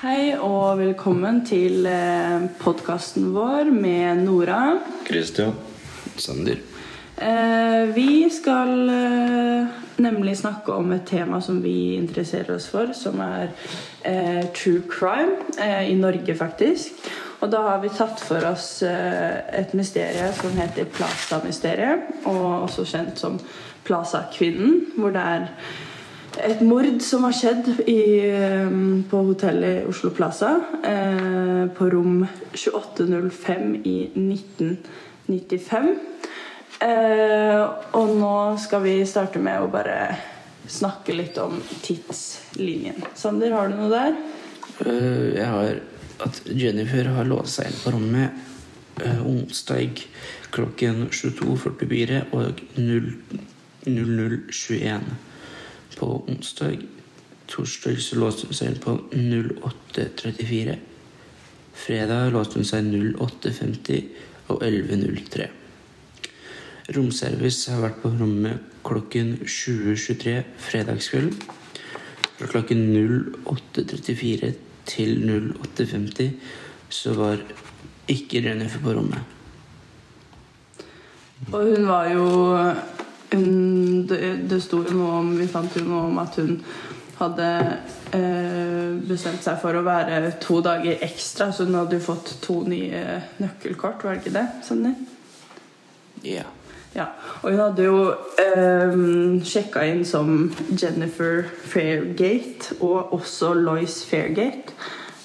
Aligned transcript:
Hei 0.00 0.30
og 0.40 0.78
velkommen 0.80 1.42
til 1.44 1.84
podkasten 2.56 3.26
vår 3.34 3.68
med 3.68 4.22
Nora. 4.22 4.78
Christian. 5.04 5.50
Sander. 6.16 6.56
Eh, 7.20 7.90
vi 7.92 8.30
skal 8.32 8.88
eh, 8.88 9.66
nemlig 10.00 10.38
snakke 10.40 10.72
om 10.72 10.94
et 10.96 11.04
tema 11.04 11.42
som 11.44 11.58
vi 11.60 11.98
interesserer 11.98 12.54
oss 12.54 12.70
for, 12.72 12.94
som 12.96 13.20
er 13.20 13.52
eh, 14.00 14.48
true 14.56 14.80
crime. 14.88 15.36
I 15.60 15.92
Norge, 16.00 16.32
faktisk. 16.32 17.04
Og 17.44 17.52
da 17.52 17.60
har 17.68 17.84
vi 17.84 17.92
tatt 17.92 18.24
for 18.24 18.48
oss 18.48 18.80
et 18.80 19.76
mysterium 19.76 20.32
som 20.40 20.56
heter 20.56 20.88
Plaza-mysteriet. 20.96 22.24
Og 22.24 22.64
også 22.70 22.88
kjent 22.88 23.20
som 23.20 23.36
Plaza-kvinnen, 23.84 24.94
hvor 24.96 25.12
det 25.12 25.28
er 25.36 25.48
et 26.38 26.60
mord 26.62 27.02
som 27.02 27.24
har 27.26 27.34
skjedd 27.34 27.66
i, 27.90 28.22
på 29.10 29.22
hotellet 29.26 29.88
Oslo 29.90 30.12
Plaza. 30.14 30.52
på 31.74 31.90
rom 31.90 32.22
2805 32.54 33.82
i 33.84 33.96
1995. 34.14 35.90
Eh, 36.80 37.60
og 37.92 38.16
nå 38.16 38.56
skal 38.60 38.82
vi 38.86 39.06
starte 39.08 39.38
med 39.42 39.60
å 39.60 39.68
bare 39.68 40.16
snakke 40.70 41.12
litt 41.12 41.38
om 41.42 41.62
tidslinjen. 41.84 43.02
Sander, 43.18 43.52
har 43.52 43.68
du 43.68 43.74
noe 43.76 43.90
der? 43.92 44.14
Uh, 44.80 45.34
jeg 45.34 45.46
har 45.50 45.80
at 46.24 46.40
Jennifer 46.48 47.04
har 47.12 47.24
låst 47.28 47.56
seg 47.58 47.66
inn 47.68 47.82
på 47.82 47.90
rommet 47.92 48.30
uh, 49.02 49.20
onsdag 49.28 49.92
klokken 50.54 51.08
22.44 51.12 52.22
og 52.36 52.60
00.21 52.80 55.29
på 55.98 56.24
onsdag. 56.28 56.82
Torsdag 57.50 58.00
så 58.02 58.18
låste 58.20 58.46
hun 58.46 58.58
seg 58.58 58.70
inn 58.70 58.82
på 58.82 58.96
08.34. 59.10 60.76
Fredag 61.80 62.34
låste 62.34 62.60
hun 62.60 62.68
seg 62.68 62.90
08.50 63.18 64.04
og 64.50 64.62
11.03. 64.66 65.48
Romservice 66.94 67.70
har 67.70 67.84
vært 67.84 68.00
på 68.02 68.10
rommet 68.18 68.70
klokken 68.86 69.36
20.23 69.44 70.40
fredagskveld. 70.70 71.34
Fra 72.38 72.48
klokken 72.50 72.86
08.34 73.46 74.54
til 74.90 75.12
08.50 75.28 76.32
så 76.90 77.14
var 77.14 77.42
ikke 78.10 78.42
Jennifer 78.42 78.82
på 78.82 78.94
rommet. 78.96 79.36
Og 81.50 81.62
hun 81.64 81.86
var 81.88 82.10
jo 82.10 82.26
hun, 83.32 84.06
det, 84.10 84.20
det 84.50 84.60
sto 84.62 84.82
jo 84.84 84.96
noe 84.96 85.20
om 85.20 85.34
Vi 85.38 85.46
fant 85.50 85.76
jo 85.78 85.84
noe 85.86 86.08
om 86.08 86.18
at 86.22 86.38
hun 86.40 86.56
hadde 87.20 87.48
eh, 88.16 88.94
bestemt 89.04 89.44
seg 89.44 89.58
for 89.60 89.76
å 89.76 89.84
være 89.84 90.38
to 90.40 90.62
dager 90.64 91.02
ekstra, 91.04 91.50
så 91.52 91.66
hun 91.68 91.76
hadde 91.76 91.98
jo 91.98 92.06
fått 92.06 92.38
to 92.40 92.62
nye 92.64 93.20
nøkkelkort, 93.42 94.06
var 94.06 94.16
det 94.16 94.22
ikke 94.22 94.38
det? 94.38 94.46
Sander? 94.64 94.96
Ja. 96.24 96.46
Ja, 96.90 97.04
og 97.44 97.52
hun 97.52 97.60
hadde 97.60 97.84
jo 97.86 97.98
eh, 98.42 98.96
sjekka 99.46 99.84
inn 99.86 100.00
som 100.08 100.48
Jennifer 100.74 101.44
Fairgate 101.70 102.80
og 102.82 103.12
også 103.14 103.52
Lois 103.54 104.00
Fairgate. 104.08 104.74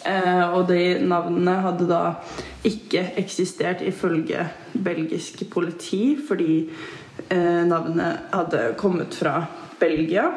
Eh, 0.05 0.43
og 0.53 0.67
de 0.69 0.99
navnene 1.01 1.55
hadde 1.65 1.87
da 1.89 2.03
ikke 2.65 3.07
eksistert 3.17 3.81
ifølge 3.81 4.45
belgisk 4.85 5.41
politi, 5.49 6.13
fordi 6.27 6.67
navnet 7.65 8.31
hadde 8.31 8.61
kommet 8.77 9.15
fra 9.17 9.39
Belgia. 9.79 10.27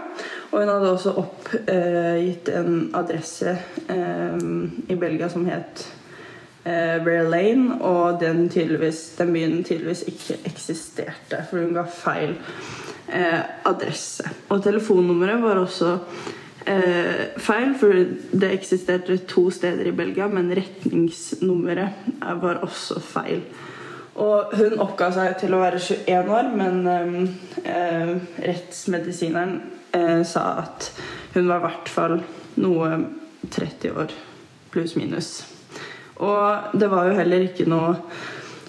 Og 0.51 0.61
hun 0.63 0.71
hadde 0.73 0.93
også 0.93 1.13
oppgitt 1.21 2.49
en 2.55 2.89
adresse 2.97 3.57
i 3.89 4.97
Belgia 4.99 5.29
som 5.33 5.45
het 5.51 5.85
eh, 6.69 7.05
Rare 7.05 7.29
Lane, 7.29 7.79
og 7.81 8.21
den, 8.21 8.49
den, 8.49 9.33
byen 9.33 9.65
tydeligvis 9.65 10.05
ikke 10.09 10.39
eksisterte, 10.49 11.43
for 11.51 11.63
hun 11.63 11.75
ga 11.77 11.85
feil 11.91 12.35
eh, 13.13 13.41
adresse. 13.69 14.29
Og 14.49 14.63
telefonnummeret 14.65 15.43
var 15.43 15.63
også 15.63 15.95
eh, 16.67 17.25
feil, 17.41 17.75
for 17.81 18.05
det 18.43 18.53
eksisterte 18.53 19.19
to 19.31 19.49
steder 19.55 19.89
i 19.89 19.97
Belgia, 19.97 20.29
men 20.29 20.53
retningsnummeret 20.57 22.23
var 22.43 22.63
også 22.67 23.01
feil. 23.01 23.43
Og 24.19 24.55
hun 24.59 24.81
oppga 24.83 25.13
seg 25.15 25.37
til 25.39 25.55
å 25.55 25.61
være 25.63 25.79
21 25.79 26.33
år, 26.35 26.49
men 26.59 26.81
eh, 27.63 28.15
rettsmedisineren 28.43 29.53
eh, 29.95 30.25
sa 30.27 30.49
at 30.65 30.91
hun 31.37 31.47
var 31.47 31.61
i 31.61 31.67
hvert 31.69 31.93
fall 31.93 32.17
noe 32.59 32.91
30 33.47 33.95
år 33.95 34.17
pluss 34.75 34.97
minus. 34.99 35.31
Og 36.19 36.75
det 36.75 36.91
var 36.91 37.07
jo 37.07 37.17
heller 37.21 37.47
ikke 37.47 37.69
noe 37.71 37.95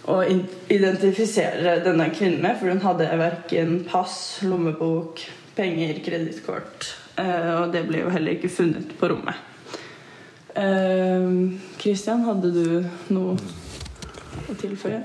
å 0.09 0.21
identifisere 0.25 1.79
denne 1.85 2.09
kvinnen 2.13 2.41
med, 2.45 2.57
for 2.59 2.69
hun 2.69 2.81
hadde 2.85 3.09
verken 3.19 3.75
pass, 3.89 4.39
lommebok, 4.45 5.21
penger, 5.57 6.01
kredittkort. 6.05 6.91
Eh, 7.17 7.53
og 7.57 7.73
det 7.73 7.87
ble 7.89 8.03
jo 8.03 8.13
heller 8.13 8.37
ikke 8.37 8.53
funnet 8.53 8.93
på 8.99 9.09
rommet. 9.11 9.47
Kristian, 11.79 12.21
eh, 12.21 12.29
hadde 12.29 12.53
du 12.53 13.13
noe 13.13 13.35
å 14.51 14.59
tilføye? 14.59 15.01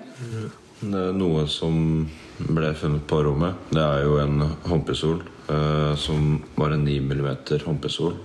Det 0.84 1.00
er 1.00 1.16
noe 1.16 1.46
som 1.48 2.04
ble 2.38 2.72
funnet 2.76 3.06
på 3.08 3.22
rommet. 3.24 3.70
Det 3.70 3.82
er 3.82 4.04
jo 4.04 4.18
en 4.20 4.42
håndpistol 4.66 5.22
eh, 5.48 5.92
som 6.00 6.38
var 6.58 6.74
en 6.74 6.84
9 6.84 7.00
mm 7.06 7.28
håndpistol. 7.64 8.16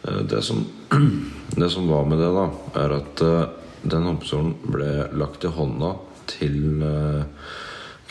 Det 0.00 0.40
som 0.42 0.64
Det 1.60 1.70
som 1.70 1.88
var 1.88 2.06
med 2.08 2.18
det, 2.18 2.30
da, 2.32 2.46
er 2.78 2.92
at 2.94 3.22
uh, 3.26 3.42
den 3.82 4.06
håndpistolen 4.06 4.54
ble 4.64 4.90
lagt 5.18 5.44
i 5.44 5.50
hånda 5.52 5.90
til 6.30 6.80
uh, 6.80 7.26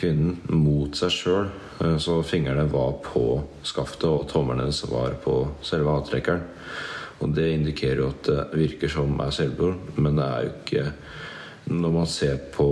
kvinnen 0.00 0.38
mot 0.52 0.96
seg 0.96 1.12
sjøl. 1.14 1.48
Eh, 1.80 1.96
så 2.00 2.20
fingrene 2.24 2.66
var 2.72 2.98
på 3.04 3.24
skaftet, 3.66 4.08
og 4.08 4.28
tommelen 4.30 4.64
hennes 4.64 4.82
var 4.88 5.16
på 5.24 5.36
selve 5.64 5.92
avtrekkeren. 6.00 6.44
Og 7.20 7.34
det 7.36 7.50
indikerer 7.52 8.00
jo 8.00 8.10
at 8.14 8.28
det 8.28 8.60
virker 8.62 8.92
som 8.92 9.18
er 9.20 9.34
selvmord, 9.36 9.76
men 10.00 10.16
det 10.16 10.26
er 10.26 10.46
jo 10.46 10.52
ikke 10.54 10.84
Når 11.70 11.92
man 11.94 12.08
ser 12.10 12.36
på 12.54 12.66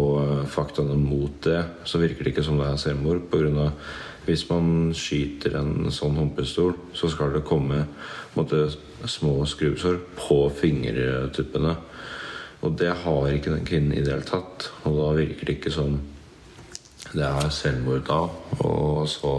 faktaene 0.51 0.97
mot 0.99 1.39
det, 1.47 1.61
så 1.87 2.01
virker 2.03 2.25
det 2.25 2.33
ikke 2.35 2.47
som 2.47 2.59
det 2.59 2.67
er 2.67 2.81
selvmord. 2.83 3.25
På 3.31 3.41
grunn 3.41 3.61
av 3.63 3.97
hvis 4.29 4.45
man 4.51 4.91
skyter 4.93 5.55
en 5.57 5.89
sånn 5.95 6.19
håndpistol, 6.19 6.75
så 6.93 7.09
skal 7.09 7.33
det 7.33 7.47
komme 7.49 7.87
måte, 8.35 8.67
små 9.09 9.47
skrubbsår 9.49 10.03
på 10.19 10.41
fingertuppene. 10.59 11.77
Og 12.67 12.75
det 12.77 12.91
har 13.05 13.31
ikke 13.31 13.55
den 13.55 13.65
kvinnen 13.65 13.95
i 13.95 14.03
det 14.03 14.13
hele 14.13 14.29
tatt. 14.29 14.69
Og 14.85 14.99
da 14.99 15.09
virker 15.17 15.49
det 15.49 15.57
ikke 15.57 15.73
som 15.73 15.97
det 17.15 17.25
er 17.25 17.49
selvmord 17.55 18.05
da. 18.11 18.21
Og 18.67 19.07
så 19.09 19.33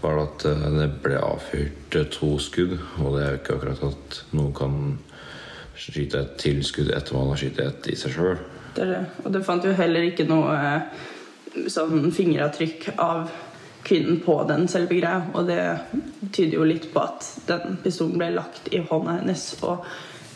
var 0.00 0.16
det 0.16 0.26
at 0.26 0.46
eh, 0.52 0.66
det 0.78 0.90
ble 1.04 1.20
avfyrt 1.20 1.98
to 2.14 2.36
skudd, 2.40 2.76
og 3.02 3.16
det 3.16 3.24
er 3.24 3.32
jo 3.34 3.40
ikke 3.40 3.56
akkurat 3.58 3.86
at 3.90 4.20
noen 4.36 4.52
kan 4.56 4.76
skyte 5.76 6.22
et 6.22 6.36
tilskudd 6.40 6.92
etter 6.94 7.16
man 7.16 7.34
har 7.34 7.40
skutt 7.40 7.60
et 7.60 7.90
i 7.92 7.98
seg 7.98 8.16
sjøl. 8.16 8.38
Og 8.82 9.30
det 9.32 9.44
fant 9.46 9.64
jo 9.64 9.74
heller 9.76 10.08
ikke 10.08 10.28
noe 10.28 10.56
eh, 10.56 11.04
sånn 11.72 12.10
fingeravtrykk 12.14 12.90
av 12.96 13.30
kvinnen 13.86 14.20
på 14.24 14.40
den 14.48 14.66
selve 14.70 14.98
greia. 14.98 15.22
Og 15.34 15.48
det 15.48 15.62
tyder 16.32 16.58
jo 16.58 16.66
litt 16.66 16.90
på 16.92 17.04
at 17.04 17.30
den 17.48 17.78
pistolen 17.84 18.18
ble 18.20 18.32
lagt 18.34 18.68
i 18.74 18.82
hånda 18.82 19.20
hennes. 19.20 19.48
Og 19.66 19.86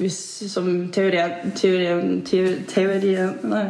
hvis 0.01 0.21
som 0.53 0.71
teorien, 0.95 1.53
teorien, 1.59 2.23
teorien 2.25 3.37
nei, 3.51 3.67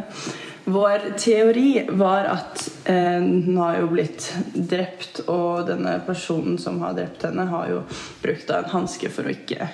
Vår 0.63 1.17
teori 1.17 1.85
var 1.89 2.27
at 2.29 2.61
eh, 2.85 3.17
hun 3.17 3.57
har 3.57 3.79
jo 3.79 3.87
blitt 3.89 4.27
drept, 4.53 5.23
og 5.25 5.65
denne 5.67 5.95
personen 6.05 6.59
som 6.61 6.77
har 6.85 6.93
drept 6.93 7.25
henne, 7.25 7.47
har 7.49 7.71
jo 7.71 7.79
brukt 8.21 8.53
en 8.53 8.69
hanske 8.69 9.09
for 9.09 9.25
å 9.25 9.33
ikke 9.33 9.67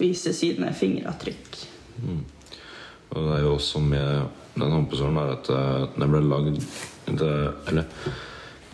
vise 0.00 0.34
sine 0.34 0.72
fingeravtrykk. 0.74 1.60
Mm. 2.02 2.18
Og 3.14 3.20
det 3.22 3.34
er 3.36 3.42
jo 3.44 3.54
også 3.54 3.80
med 3.82 4.28
den 4.54 4.74
håndpistolen 4.74 5.18
at 5.22 5.50
eh, 5.54 5.88
den 5.96 6.12
ble 6.12 6.22
lagd 6.26 6.62
Eller 7.70 7.86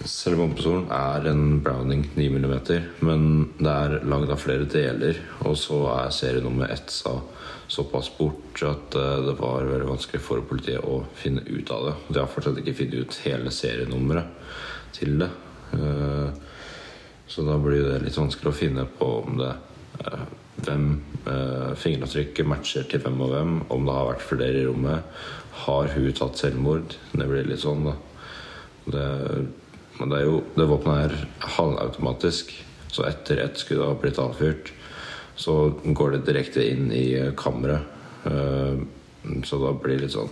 Selve 0.00 0.40
vannpistolen 0.40 0.86
er 0.96 1.26
en 1.28 1.58
Browning 1.60 2.06
9 2.16 2.28
mm, 2.32 2.44
men 3.04 3.24
det 3.58 3.68
er 3.68 3.96
lagd 4.08 4.30
av 4.32 4.40
flere 4.40 4.64
deler. 4.64 5.18
Og 5.44 5.58
så 5.60 5.82
er 5.92 6.14
serienummer 6.16 6.72
ett 6.72 6.88
sa 6.88 7.18
såpass 7.70 8.08
bort 8.16 8.62
at 8.64 8.96
eh, 8.96 9.18
det 9.26 9.36
var 9.38 9.68
veldig 9.68 9.90
vanskelig 9.90 10.22
for 10.24 10.40
politiet 10.48 10.80
å 10.88 11.02
finne 11.20 11.44
ut 11.44 11.68
av 11.70 11.84
det. 11.86 11.94
De 12.08 12.22
har 12.22 12.32
fortsatt 12.32 12.62
ikke 12.62 12.78
funnet 12.80 12.96
ut 13.04 13.18
hele 13.26 13.52
serienummeret 13.52 14.56
til 14.96 15.20
det. 15.20 15.28
Eh, 15.76 16.30
så 17.30 17.44
da 17.46 17.60
blir 17.62 17.84
det 17.84 18.00
litt 18.06 18.18
vanskelig 18.18 18.50
å 18.50 18.56
finne 18.56 18.88
på 18.98 19.10
om 19.20 19.36
det 19.38 19.52
eh, 20.60 20.66
hvem 20.68 21.76
fingeravtrykket 21.80 22.48
matcher 22.48 22.86
til 22.90 23.02
hvem 23.04 23.20
og 23.24 23.32
hvem. 23.34 23.56
Om 23.72 23.88
det 23.88 23.96
har 23.96 24.10
vært 24.12 24.28
flere 24.28 24.60
i 24.60 24.66
rommet. 24.68 25.24
Har 25.64 25.90
hun 25.94 26.12
tatt 26.16 26.40
selvmord? 26.40 26.96
Det 27.12 27.26
blir 27.28 27.48
litt 27.48 27.64
sånn, 27.64 27.90
da. 27.90 27.96
Det 28.90 29.08
men 30.00 30.08
det, 30.08 30.16
er 30.22 30.28
jo, 30.30 30.38
det 30.56 30.64
våpenet 30.64 31.12
er 31.12 31.48
halvautomatisk, 31.58 32.54
så 32.88 33.04
etter 33.04 33.42
ett 33.44 33.60
skudd 33.60 33.82
har 33.84 33.98
blitt 34.00 34.18
avfyrt, 34.22 34.72
så 35.36 35.74
går 35.84 36.14
det 36.14 36.24
direkte 36.30 36.64
inn 36.64 36.88
i 36.92 37.04
eh, 37.18 37.34
kammeret. 37.36 37.84
Eh, 38.24 38.80
så 39.44 39.60
da 39.60 39.74
blir 39.76 39.98
det 39.98 40.06
litt 40.06 40.14
sånn 40.14 40.30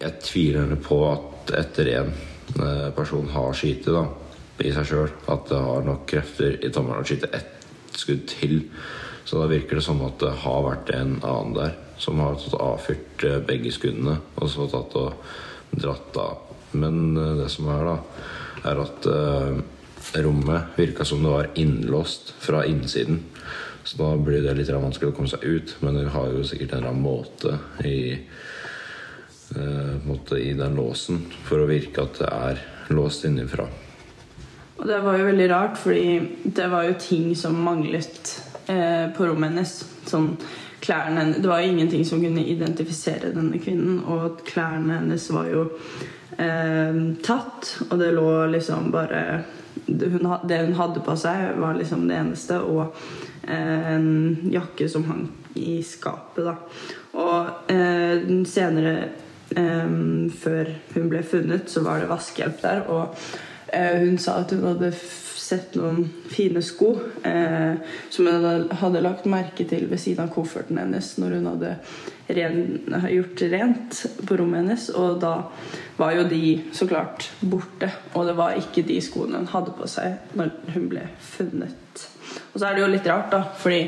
Jeg 0.00 0.16
tviler 0.24 0.72
på 0.82 0.96
at 1.06 1.52
etter 1.60 1.90
én 1.92 2.10
eh, 2.10 2.88
person 2.96 3.30
har 3.30 3.54
skytet 3.54 4.64
i 4.66 4.72
seg 4.74 4.90
sjøl, 4.90 5.14
at 5.30 5.46
det 5.50 5.62
har 5.68 5.86
nok 5.86 6.02
krefter 6.10 6.58
i 6.58 6.72
tommelen 6.74 7.06
å 7.06 7.06
skyte 7.06 7.30
ett 7.30 7.53
skudd 8.00 8.26
til. 8.30 8.62
Så 9.24 9.40
da 9.40 9.48
virker 9.48 9.78
det 9.78 9.86
som 9.86 10.02
at 10.04 10.18
det 10.20 10.32
har 10.44 10.64
vært 10.66 10.92
en 10.94 11.18
annen 11.24 11.56
der 11.56 11.76
som 11.98 12.20
har 12.20 12.36
tatt 12.38 12.56
avfyrt 12.60 13.24
eh, 13.24 13.40
begge 13.46 13.72
skuddene 13.74 14.18
og 14.36 14.50
så 14.50 14.66
tatt 14.70 14.96
og 14.98 15.14
dratt 15.74 16.18
av. 16.20 16.56
Men 16.76 17.16
eh, 17.16 17.36
det 17.40 17.50
som 17.54 17.70
er, 17.72 17.86
da, 17.88 18.24
er 18.70 18.82
at 18.84 19.08
eh, 19.10 19.62
rommet 20.24 20.76
virka 20.78 21.06
som 21.08 21.22
det 21.24 21.32
var 21.32 21.52
innlåst 21.60 22.34
fra 22.42 22.64
innsiden. 22.68 23.22
Så 23.84 24.00
da 24.00 24.10
blir 24.16 24.44
det 24.44 24.56
litt 24.58 24.72
vanskelig 24.72 25.12
å 25.12 25.16
komme 25.16 25.30
seg 25.32 25.44
ut. 25.44 25.76
Men 25.84 25.98
det 25.98 26.10
har 26.14 26.32
jo 26.32 26.44
sikkert 26.46 26.74
en 26.74 26.82
eller 26.82 26.92
annen 26.92 27.04
måte 27.04 27.58
i, 27.84 28.16
måte 30.08 30.40
i 30.40 30.54
den 30.56 30.78
låsen 30.78 31.20
for 31.44 31.60
å 31.60 31.68
virke 31.68 32.06
at 32.06 32.16
det 32.22 32.30
er 32.32 32.62
låst 32.96 33.28
innenfra. 33.28 33.68
Og 34.76 34.86
det 34.88 34.98
var 35.04 35.18
jo 35.18 35.28
veldig 35.28 35.48
rart, 35.52 35.78
fordi 35.78 36.06
det 36.44 36.68
var 36.72 36.88
jo 36.88 36.98
ting 36.98 37.34
som 37.38 37.56
manglet 37.62 38.32
eh, 38.66 39.10
på 39.14 39.28
rommet 39.28 39.52
hennes. 39.52 39.74
Sånn 40.04 40.34
klærne 40.84 41.38
Det 41.38 41.48
var 41.48 41.62
jo 41.62 41.70
ingenting 41.72 42.04
som 42.04 42.20
kunne 42.20 42.44
identifisere 42.44 43.32
denne 43.32 43.60
kvinnen, 43.62 44.02
og 44.10 44.42
klærne 44.48 44.98
hennes 44.98 45.28
var 45.32 45.48
jo 45.48 45.62
eh, 46.36 46.98
tatt, 47.24 47.70
og 47.88 48.00
det 48.02 48.10
lå 48.16 48.30
liksom 48.52 48.90
bare 48.92 49.22
det 49.86 50.10
hun, 50.12 50.28
det 50.48 50.60
hun 50.66 50.76
hadde 50.78 51.02
på 51.04 51.16
seg, 51.18 51.54
var 51.60 51.78
liksom 51.78 52.06
det 52.08 52.18
eneste, 52.18 52.60
og 52.60 52.94
eh, 53.46 53.94
en 53.94 54.50
jakke 54.52 54.88
som 54.90 55.06
hang 55.08 55.26
i 55.54 55.78
skapet, 55.86 56.44
da. 56.46 56.56
Og 57.22 57.72
eh, 57.72 58.28
senere, 58.48 58.94
eh, 59.54 59.98
før 60.44 60.72
hun 60.94 61.10
ble 61.12 61.24
funnet, 61.26 61.68
så 61.70 61.84
var 61.86 62.02
det 62.02 62.12
vaskehjelp 62.12 62.62
der, 62.64 62.86
og 62.90 63.18
hun 63.72 64.18
sa 64.20 64.40
at 64.42 64.52
hun 64.52 64.66
hadde 64.66 64.92
sett 65.44 65.74
noen 65.76 66.06
fine 66.30 66.62
sko 66.64 66.94
eh, 67.26 67.74
som 68.10 68.26
hun 68.26 68.34
hadde, 68.44 68.76
hadde 68.80 69.02
lagt 69.04 69.28
merke 69.28 69.66
til 69.68 69.86
ved 69.90 70.00
siden 70.00 70.24
av 70.24 70.32
kofferten 70.34 70.78
hennes 70.80 71.10
når 71.20 71.36
hun 71.38 71.48
hadde 71.52 71.72
ren, 72.38 72.60
gjort 73.12 73.44
rent 73.52 74.00
på 74.24 74.38
rommet 74.40 74.62
hennes. 74.62 74.88
Og 74.96 75.18
da 75.22 75.34
var 75.98 76.14
jo 76.16 76.26
de 76.30 76.44
så 76.72 76.88
klart 76.88 77.28
borte. 77.40 77.90
Og 78.14 78.28
det 78.28 78.36
var 78.38 78.60
ikke 78.60 78.86
de 78.88 79.00
skoene 79.04 79.42
hun 79.42 79.50
hadde 79.52 79.74
på 79.76 79.88
seg 79.90 80.36
når 80.38 80.54
hun 80.76 80.88
ble 80.92 81.08
funnet. 81.34 82.06
Og 82.52 82.60
så 82.60 82.68
er 82.68 82.76
det 82.76 82.84
jo 82.84 82.92
litt 82.94 83.10
rart, 83.10 83.34
da, 83.34 83.42
fordi 83.58 83.82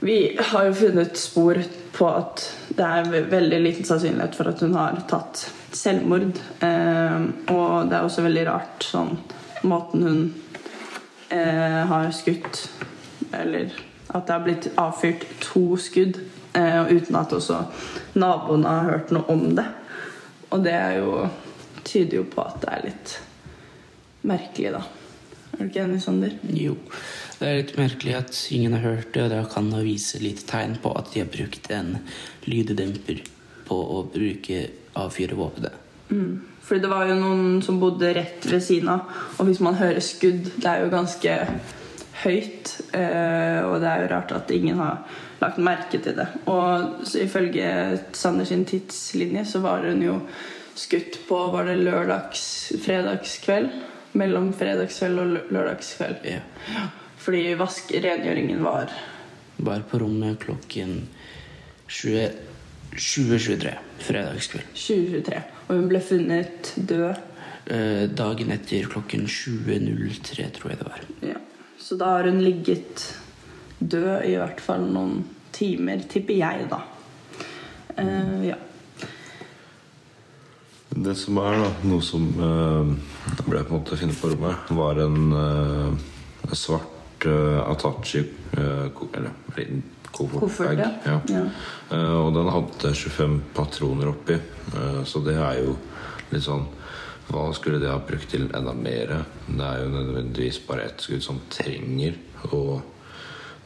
vi 0.00 0.18
har 0.50 0.68
jo 0.68 0.76
funnet 0.78 1.18
spor 1.18 1.58
på 1.94 2.10
at 2.10 2.44
det 2.78 2.86
er 2.86 3.30
veldig 3.30 3.62
liten 3.62 3.86
sannsynlighet 3.86 4.36
for 4.38 4.50
at 4.50 4.60
hun 4.62 4.76
har 4.78 5.00
tatt 5.10 5.48
selvmord. 5.76 6.38
Eh, 6.64 7.18
og 7.52 7.90
det 7.90 7.98
er 7.98 8.06
også 8.06 8.24
veldig 8.26 8.46
rart 8.48 8.86
sånn 8.86 9.16
måten 9.66 10.04
hun 10.06 10.20
eh, 11.34 11.82
har 11.90 12.10
skutt 12.14 12.68
Eller 13.34 13.72
at 14.08 14.24
det 14.26 14.32
har 14.32 14.44
blitt 14.44 14.68
avfyrt 14.80 15.26
to 15.42 15.76
skudd 15.76 16.20
eh, 16.56 16.78
uten 16.88 17.18
at 17.18 17.34
også 17.36 17.58
naboene 18.16 18.70
har 18.70 18.88
hørt 18.88 19.10
noe 19.12 19.28
om 19.28 19.42
det. 19.58 19.66
Og 20.48 20.62
det 20.64 20.72
er 20.72 20.94
jo 21.02 21.26
tyder 21.84 22.22
jo 22.22 22.24
på 22.32 22.40
at 22.40 22.56
det 22.62 22.70
er 22.72 22.86
litt 22.86 23.12
merkelig, 24.28 24.72
da. 24.78 24.80
Er 25.52 25.60
du 25.60 25.68
ikke 25.68 25.84
enig, 25.84 26.00
Sander? 26.04 26.34
Jo. 26.56 26.78
Det 27.38 27.46
er 27.46 27.60
litt 27.60 27.76
merkelig 27.78 28.16
at 28.18 28.40
ingen 28.54 28.74
har 28.78 28.84
hørt 28.86 29.12
det, 29.12 29.26
og 29.26 29.32
det 29.34 29.42
kan 29.52 29.68
vise 29.84 30.20
litt 30.22 30.44
tegn 30.48 30.78
på 30.82 30.92
at 30.98 31.12
de 31.12 31.22
har 31.22 31.30
brukt 31.32 31.68
en 31.74 31.98
lyddemper 32.48 33.22
på 33.68 33.76
å 33.76 34.02
bruke 34.08 34.64
avfyrevåpenet. 35.04 35.84
Mm. 36.08 36.40
Fordi 36.68 36.80
det 36.84 36.90
var 36.92 37.08
jo 37.08 37.16
noen 37.16 37.62
som 37.64 37.80
bodde 37.80 38.12
rett 38.16 38.44
ved 38.48 38.62
siden 38.64 38.90
av. 38.92 39.08
Og 39.38 39.48
hvis 39.48 39.60
man 39.64 39.78
hører 39.78 40.04
skudd, 40.04 40.50
det 40.60 40.68
er 40.68 40.84
jo 40.84 40.92
ganske 40.92 41.36
høyt. 42.24 42.74
Eh, 42.96 43.60
og 43.64 43.78
det 43.82 43.88
er 43.88 44.04
jo 44.04 44.12
rart 44.12 44.34
at 44.36 44.52
ingen 44.52 44.80
har 44.82 45.02
lagt 45.40 45.60
merke 45.62 46.00
til 46.02 46.16
det. 46.18 46.26
Og 46.50 47.04
så 47.08 47.22
ifølge 47.24 47.98
Sander 48.12 48.48
sin 48.48 48.66
tidslinje 48.68 49.46
så 49.48 49.62
var 49.64 49.86
hun 49.86 50.02
jo 50.04 50.18
skutt 50.78 51.20
på 51.28 51.38
var 51.52 51.70
det 51.70 51.78
lørdags, 51.80 52.72
fredagskveld. 52.84 53.70
Mellom 54.18 54.52
fredagskveld 54.56 55.20
og 55.20 55.52
lørdagskveld. 55.52 56.24
Ja. 56.26 56.86
Fordi 57.20 57.52
vask, 57.60 57.92
rengjøringen 57.92 58.62
var 58.64 58.92
Var 59.58 59.82
på 59.90 59.98
rommet 59.98 60.38
klokken 60.38 61.08
20 61.88 62.47
2023 62.98 63.72
fredagskveld. 64.04 64.68
2023. 64.74 65.42
Og 65.68 65.74
hun 65.76 65.88
ble 65.90 66.00
funnet 66.02 66.74
død 66.76 67.24
Eh, 67.68 68.06
dagen 68.08 68.48
etter 68.54 68.86
klokken 68.88 69.26
20.03, 69.28 70.46
tror 70.56 70.72
jeg 70.72 70.78
det 70.80 70.86
var. 70.86 71.02
Ja. 71.34 71.40
Så 71.76 71.98
da 72.00 72.14
har 72.14 72.28
hun 72.30 72.40
ligget 72.40 73.02
død 73.78 74.24
i 74.24 74.38
hvert 74.40 74.62
fall 74.64 74.86
noen 74.88 75.20
timer, 75.52 76.00
tipper 76.08 76.38
jeg, 76.38 76.64
da. 76.70 76.78
Eh, 78.00 78.46
ja. 78.48 78.56
Det 80.96 81.14
som 81.20 81.42
er 81.44 81.58
da, 81.60 81.68
noe 81.90 82.00
som 82.02 82.24
eh, 82.32 82.94
ble 83.44 83.60
på 83.60 83.68
en 83.68 83.76
måte 83.76 84.00
funnet 84.00 84.16
på 84.16 84.32
rommet, 84.32 84.72
var 84.72 85.02
en 85.04 85.36
eh, 85.42 86.56
svart 86.56 87.28
eh, 87.28 87.60
Atachi 87.68 88.24
eh, 88.24 89.04
Eller 89.12 89.30
Koffert, 90.18 90.80
ja. 91.06 91.20
Ja. 91.30 91.44
Uh, 91.92 92.16
og 92.26 92.32
den 92.36 92.50
hadde 92.52 92.92
25 92.94 93.38
patroner 93.56 94.10
oppi, 94.12 94.38
uh, 94.74 95.02
så 95.08 95.22
det 95.24 95.36
er 95.38 95.62
jo 95.62 95.76
litt 96.32 96.44
sånn 96.44 96.66
Hva 97.28 97.50
skulle 97.52 97.76
de 97.80 97.90
ha 97.90 97.98
brukt 98.00 98.30
til 98.32 98.46
enda 98.56 98.72
mer? 98.72 99.10
Det 99.46 99.64
er 99.64 99.82
jo 99.82 99.88
nødvendigvis 99.92 100.62
bare 100.64 100.86
ett 100.88 101.02
skudd 101.04 101.20
som 101.24 101.42
trenger 101.52 102.16
å 102.56 102.80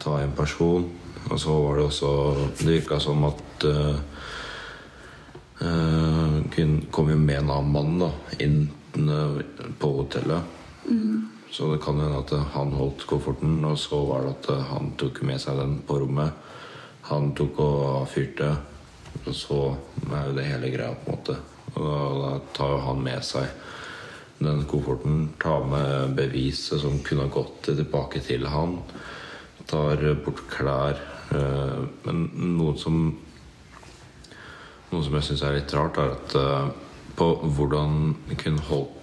ta 0.03 0.17
en 0.19 0.33
person. 0.35 0.89
Og 1.29 1.39
så 1.39 1.55
var 1.63 1.79
det 1.79 1.85
også 1.87 2.11
Det 2.59 2.67
virka 2.67 2.99
som 2.99 3.23
at 3.29 3.67
uh, 3.71 4.01
Eh, 5.63 6.43
Hun 6.57 6.87
kom 6.91 7.11
jo 7.11 7.17
med 7.17 7.39
en 7.39 7.51
annen 7.51 7.73
mann 7.73 7.99
da, 7.99 8.11
inn 8.43 8.71
på 9.79 9.93
hotellet. 9.99 10.59
Så 11.53 11.69
det 11.69 11.83
kan 11.85 12.01
hende 12.01 12.23
at 12.23 12.33
han 12.55 12.73
holdt 12.73 13.05
kofferten, 13.05 13.59
og 13.69 13.77
så 13.79 13.99
var 14.09 14.25
det 14.25 14.37
at 14.39 14.69
han 14.71 14.95
tok 14.97 15.21
med 15.29 15.41
seg 15.43 15.59
den 15.61 15.75
på 15.85 15.99
rommet. 16.01 16.33
Han 17.11 17.35
tok 17.37 17.59
og 17.61 18.07
fyrte. 18.09 18.55
og 19.27 19.35
så 19.37 19.59
er 20.09 20.29
jo 20.31 20.37
det 20.39 20.47
hele 20.49 20.71
greia, 20.73 20.95
på 20.97 21.11
en 21.11 21.19
måte. 21.19 21.37
Og 21.75 21.85
da, 21.85 21.99
da 22.23 22.31
tar 22.57 22.73
jo 22.73 22.79
han 22.87 23.03
med 23.05 23.25
seg 23.27 23.51
den 24.43 24.65
kofferten, 24.71 25.19
tar 25.43 25.67
med 25.69 26.17
beviset 26.17 26.81
som 26.81 27.03
kunne 27.05 27.29
ha 27.29 27.35
gått 27.35 27.69
tilbake 27.69 28.23
til 28.25 28.49
han. 28.49 28.79
Tar 29.69 30.01
bort 30.25 30.41
klær. 30.51 30.97
eh, 31.37 31.85
Men 32.05 32.25
noe 32.57 32.79
som 32.79 32.97
noe 34.93 35.05
som 35.05 35.15
jeg 35.15 35.29
syns 35.29 35.43
er 35.43 35.55
litt 35.57 35.77
rart, 35.77 36.01
er 36.01 36.17
at 36.17 36.35
eh, 36.35 36.73
på 37.17 37.29
hvordan 37.45 38.17
kunne 38.41 38.69
holdt 38.73 38.99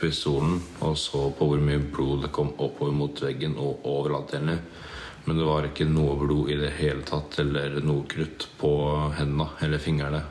pistolen, 0.00 0.60
og 0.80 0.96
så 0.98 1.28
på 1.36 1.48
hvor 1.48 1.62
mye 1.62 1.80
blod 1.92 2.26
det 2.26 2.32
kom 2.34 2.52
oppover 2.56 2.94
mot 2.96 3.22
veggen 3.22 3.56
og 3.60 3.86
overalt 3.88 4.34
egentlig. 4.34 4.60
Men 5.24 5.38
det 5.38 5.46
var 5.46 5.66
ikke 5.68 5.86
noe 5.86 6.16
blod 6.18 6.50
i 6.50 6.58
det 6.58 6.72
hele 6.80 7.04
tatt, 7.06 7.38
eller 7.42 7.78
noe 7.86 8.06
krutt 8.10 8.48
på 8.58 8.72
hendene 9.18 9.48
eller 9.62 9.82
fingrene. 9.82 10.22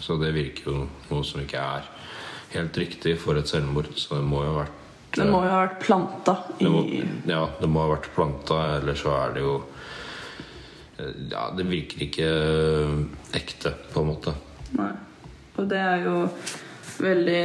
Så 0.00 0.16
det 0.18 0.32
virker 0.34 0.70
jo 0.70 0.76
noe 1.10 1.26
som 1.26 1.42
ikke 1.42 1.62
er 1.62 1.86
helt 2.56 2.78
riktig 2.82 3.14
for 3.22 3.38
et 3.38 3.50
selvmord. 3.50 3.92
Så 3.94 4.18
det 4.18 4.26
må 4.26 4.42
jo 4.42 4.54
ha 4.54 4.64
vært 4.64 4.78
Det 5.14 5.26
må 5.26 5.44
jo 5.44 5.52
ha 5.52 5.60
vært 5.64 5.78
planta 5.82 6.36
i 6.58 6.64
det 6.64 6.70
må, 6.70 6.82
ja, 7.30 7.44
det 7.60 7.70
må 7.70 7.84
ha 7.84 7.92
vært 7.92 8.10
planta, 8.14 8.58
eller 8.78 8.98
så 8.98 9.14
er 9.18 9.36
det 9.36 9.44
jo 9.46 9.54
eh, 10.98 11.14
Ja, 11.30 11.48
det 11.54 11.66
virker 11.70 12.04
ikke 12.06 12.28
eh, 12.30 12.98
ekte, 13.38 13.74
på 13.92 14.02
en 14.02 14.10
måte. 14.10 14.34
Nei. 14.78 14.92
Og 15.58 15.66
det 15.70 15.80
er 15.82 16.06
jo 16.06 16.16
veldig 17.00 17.44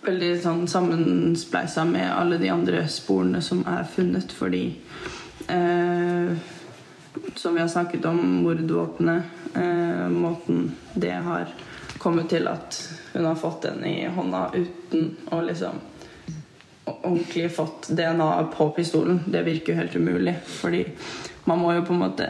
Veldig 0.00 0.30
sånn 0.42 0.68
sammenspleisa 0.70 1.84
med 1.88 2.06
alle 2.12 2.38
de 2.38 2.52
andre 2.54 2.84
sporene 2.90 3.40
som 3.42 3.64
er 3.66 3.82
funnet, 3.90 4.30
fordi 4.32 4.62
eh, 5.50 6.30
Som 7.34 7.56
vi 7.56 7.60
har 7.60 7.68
snakket 7.68 8.06
om, 8.06 8.20
mordvåpenet, 8.44 9.22
eh, 9.58 10.06
måten 10.08 10.70
det 10.94 11.16
har 11.26 11.50
kommet 11.98 12.30
til 12.30 12.46
at 12.46 12.78
hun 13.12 13.26
har 13.26 13.34
fått 13.34 13.62
den 13.66 13.82
i 13.84 14.06
hånda 14.06 14.50
uten 14.54 15.16
å 15.34 15.40
liksom 15.42 15.80
ordentlig 16.84 17.50
fått 17.56 17.88
DNA 17.88 18.44
på 18.54 18.70
pistolen. 18.70 19.20
Det 19.26 19.42
virker 19.42 19.72
jo 19.72 19.78
helt 19.80 19.96
umulig. 19.96 20.34
Fordi 20.46 20.86
man 21.44 21.58
må 21.58 21.74
jo 21.74 21.84
på 21.84 21.92
en 21.92 22.04
måte 22.04 22.28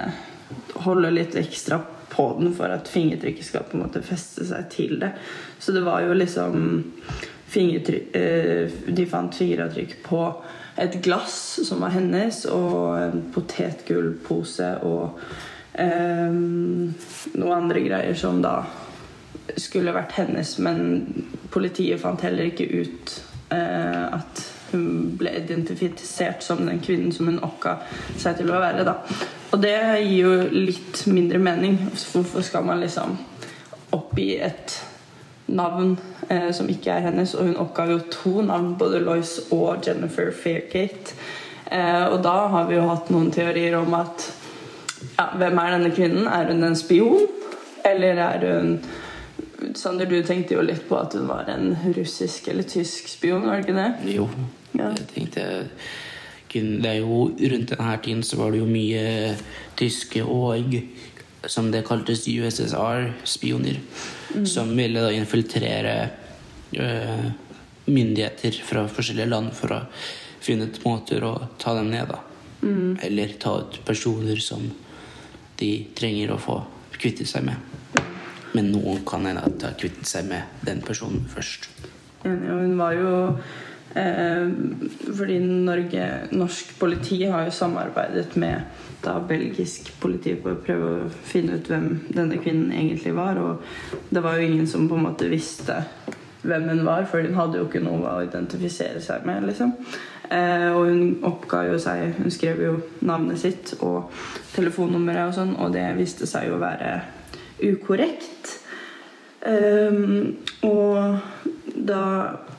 holde 0.87 1.11
litt 1.11 1.37
ekstra 1.37 1.81
på 2.09 2.31
den 2.41 2.55
for 2.57 2.73
at 2.73 2.89
fingertrykket 2.89 3.47
skal 3.47 3.67
på 3.69 3.77
en 3.77 3.85
måte 3.85 4.03
feste 4.03 4.47
seg 4.49 4.71
til 4.73 4.97
det. 5.03 5.13
Så 5.59 5.75
det 5.77 5.85
var 5.87 6.03
jo 6.07 6.17
liksom 6.17 6.81
De 7.55 9.05
fant 9.09 9.35
fingeravtrykk 9.35 9.95
på 10.05 10.23
et 10.79 10.99
glass 11.03 11.61
som 11.67 11.81
var 11.83 11.95
hennes, 11.97 12.45
og 12.53 12.99
en 13.01 13.23
potetgullpose 13.35 14.69
og 14.87 15.19
eh, 15.75 16.29
noen 16.31 17.57
andre 17.57 17.83
greier 17.83 18.19
som 18.19 18.43
da 18.45 18.61
skulle 19.59 19.95
vært 19.97 20.15
hennes, 20.21 20.55
men 20.63 20.79
politiet 21.51 22.01
fant 22.03 22.23
heller 22.23 22.51
ikke 22.51 22.69
ut 22.69 23.15
eh, 23.55 24.05
at 24.07 24.45
hun 24.71 25.17
ble 25.19 25.33
identifisert 25.41 26.45
som 26.45 26.61
den 26.67 26.83
kvinnen 26.85 27.13
som 27.17 27.31
hun 27.31 27.41
okka 27.45 27.79
seg 28.21 28.39
til 28.39 28.53
å 28.53 28.61
være. 28.61 28.85
da. 28.87 28.99
Og 29.55 29.63
det 29.63 29.79
gir 30.05 30.27
jo 30.27 30.35
litt 30.53 31.07
mindre 31.09 31.41
mening. 31.41 31.79
Hvorfor 32.13 32.45
skal 32.45 32.67
man 32.69 32.83
liksom 32.85 33.17
oppgi 33.97 34.35
et 34.45 34.77
navn 35.49 35.97
eh, 36.29 36.51
som 36.53 36.69
ikke 36.69 36.93
er 36.93 37.07
hennes? 37.09 37.35
Og 37.35 37.49
hun 37.49 37.57
oppga 37.65 37.87
jo 37.91 37.99
to 38.13 38.43
navn, 38.45 38.75
både 38.79 39.01
Lois 39.05 39.39
og 39.51 39.85
Jennifer 39.87 40.31
Fairgate. 40.33 41.17
Eh, 41.73 42.05
og 42.13 42.23
da 42.25 42.37
har 42.53 42.69
vi 42.69 42.79
jo 42.79 42.87
hatt 42.89 43.11
noen 43.13 43.31
teorier 43.35 43.77
om 43.81 43.95
at 43.99 44.29
ja, 45.19 45.29
hvem 45.39 45.59
er 45.61 45.75
denne 45.77 45.91
kvinnen? 45.95 46.27
Er 46.27 46.49
hun 46.53 46.65
en 46.65 46.77
spion? 46.79 47.27
Eller 47.87 48.19
er 48.25 48.47
hun 48.49 48.79
Sander, 49.75 50.07
du 50.07 50.21
tenkte 50.23 50.55
jo 50.55 50.63
litt 50.63 50.85
på 50.89 50.95
at 51.01 51.17
hun 51.19 51.27
var 51.29 51.49
en 51.51 51.73
russisk 51.97 52.47
eller 52.49 52.63
tysk 52.63 53.09
spion, 53.11 53.43
var 53.47 53.59
det 53.59 53.67
ikke 53.67 53.79
det? 53.81 54.15
Jo, 54.15 54.29
Ja. 54.79 54.93
jeg 54.95 55.09
tenkte 55.15 55.45
Det 56.53 56.87
er 56.87 57.01
jo 57.01 57.25
Rundt 57.35 57.71
denne 57.71 57.97
tiden 58.03 58.23
så 58.23 58.37
var 58.37 58.51
det 58.51 58.61
jo 58.61 58.67
mye 58.67 59.35
tyske 59.77 60.23
og 60.25 60.75
som 61.47 61.71
det 61.71 61.85
kaltes 61.87 62.27
USSR-spioner, 62.29 63.81
som 64.45 64.73
ville 64.77 65.03
da 65.05 65.13
infiltrere 65.15 65.95
uh, 66.79 67.29
myndigheter 67.89 68.59
fra 68.65 68.87
forskjellige 68.91 69.31
land 69.31 69.55
for 69.57 69.77
å 69.77 69.83
finne 70.43 70.69
ut 70.69 70.83
måter 70.85 71.25
å 71.25 71.35
ta 71.61 71.77
dem 71.79 71.93
ned, 71.93 72.11
da. 72.11 72.21
Eller 73.07 73.37
ta 73.39 73.55
ut 73.61 73.79
personer 73.87 74.37
som 74.43 74.65
de 75.59 75.71
trenger 75.95 76.35
å 76.35 76.41
få 76.43 76.59
kvitte 76.99 77.27
seg 77.29 77.47
med. 77.47 78.09
Men 78.57 78.73
noen 78.73 79.05
kan 79.07 79.27
hende 79.29 79.45
at 79.45 79.59
de 79.61 79.69
har 79.69 79.79
kvittet 79.79 80.09
seg 80.09 80.29
med 80.31 80.61
den 80.67 80.81
personen 80.85 81.27
først. 81.31 81.69
Enig, 82.27 82.51
og 82.51 82.63
hun 82.65 82.73
var 82.81 82.95
jo 82.97 83.11
eh, 83.95 84.49
Fordi 85.15 85.37
Norge, 85.39 86.07
norsk 86.35 86.73
politi 86.81 87.21
har 87.31 87.47
jo 87.47 87.55
samarbeidet 87.55 88.35
med 88.41 88.88
da 89.05 89.19
belgisk 89.23 89.93
politi 90.03 90.35
på 90.39 90.53
å 90.53 90.61
prøve 90.63 90.91
å 90.91 91.09
finne 91.29 91.59
ut 91.59 91.71
hvem 91.71 91.89
denne 92.09 92.39
kvinnen 92.43 92.73
egentlig 92.75 93.15
var. 93.17 93.39
Og 93.39 94.11
det 94.11 94.23
var 94.25 94.39
jo 94.39 94.49
ingen 94.49 94.67
som 94.71 94.89
på 94.91 94.99
en 94.99 95.07
måte 95.09 95.31
visste 95.31 95.83
hvem 96.43 96.69
hun 96.71 96.85
var, 96.87 97.07
for 97.11 97.23
hun 97.23 97.37
hadde 97.39 97.61
jo 97.61 97.67
ikke 97.67 97.83
noe 97.83 98.13
å 98.13 98.25
identifisere 98.27 99.03
seg 99.05 99.27
med. 99.27 99.47
liksom. 99.49 99.75
Eh, 100.29 100.69
og 100.75 100.91
hun 100.91 101.23
oppga 101.25 101.63
jo 101.71 101.79
seg 101.81 102.19
Hun 102.19 102.29
skrev 102.29 102.59
jo 102.61 102.73
navnet 103.01 103.41
sitt 103.41 103.71
og 103.79 104.11
telefonnummeret 104.53 105.31
og 105.31 105.37
sånn, 105.39 105.55
og 105.57 105.73
det 105.73 105.87
viste 105.97 106.29
seg 106.29 106.51
jo 106.51 106.59
å 106.59 106.63
være 106.63 106.99
ukorrekt. 107.65 108.59
Eh, 109.49 110.03
og 110.69 111.79
da 111.89 112.03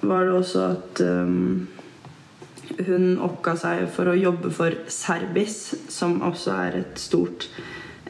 var 0.02 0.26
det 0.26 0.34
også 0.34 0.64
at 0.74 1.02
ehm, 1.04 1.68
hun 2.78 3.18
oppga 3.24 3.56
seg 3.60 3.86
for 3.94 4.12
å 4.12 4.18
jobbe 4.18 4.52
for 4.54 4.76
Serbis, 4.92 5.74
som 5.92 6.20
også 6.26 6.56
er 6.68 6.80
et 6.82 7.02
stort 7.02 7.48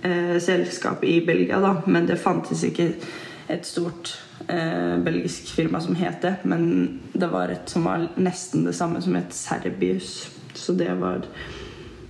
eh, 0.01 0.37
selskap 0.43 1.03
i 1.07 1.19
Belgia, 1.25 1.61
da. 1.63 1.77
Men 1.87 2.09
det 2.09 2.19
fantes 2.21 2.63
ikke 2.67 2.91
et 3.49 3.65
stort 3.65 4.13
eh, 4.47 4.97
belgisk 5.03 5.53
firma 5.55 5.81
som 5.81 5.97
het 5.99 6.21
det. 6.25 6.35
Men 6.43 6.99
det 7.13 7.31
var 7.31 7.53
et 7.53 7.71
som 7.71 7.87
var 7.89 8.09
nesten 8.19 8.67
det 8.67 8.75
samme, 8.77 9.01
som 9.01 9.17
het 9.17 9.33
Serbius. 9.35 10.29
Så 10.53 10.75
det 10.77 10.91
var 10.99 11.25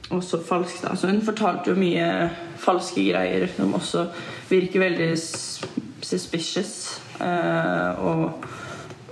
også 0.10 0.42
falskt. 0.44 0.84
da. 0.84 0.96
Så 0.96 1.08
hun 1.08 1.22
fortalte 1.22 1.72
jo 1.72 1.80
mye 1.80 2.30
falske 2.60 3.06
greier 3.12 3.48
som 3.56 3.76
også 3.78 4.08
virker 4.50 4.88
veldig 4.88 5.14
suspicious. 6.02 7.00
eh, 7.20 8.00
og 8.00 8.46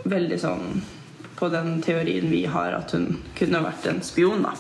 veldig 0.08 0.38
sånn 0.40 0.78
på 1.38 1.50
den 1.54 1.82
teorien 1.86 2.30
vi 2.32 2.46
har, 2.50 2.74
at 2.74 2.94
hun 2.96 3.20
kunne 3.38 3.64
vært 3.64 3.86
en 3.90 4.02
spion. 4.06 4.46
da. 4.46 4.54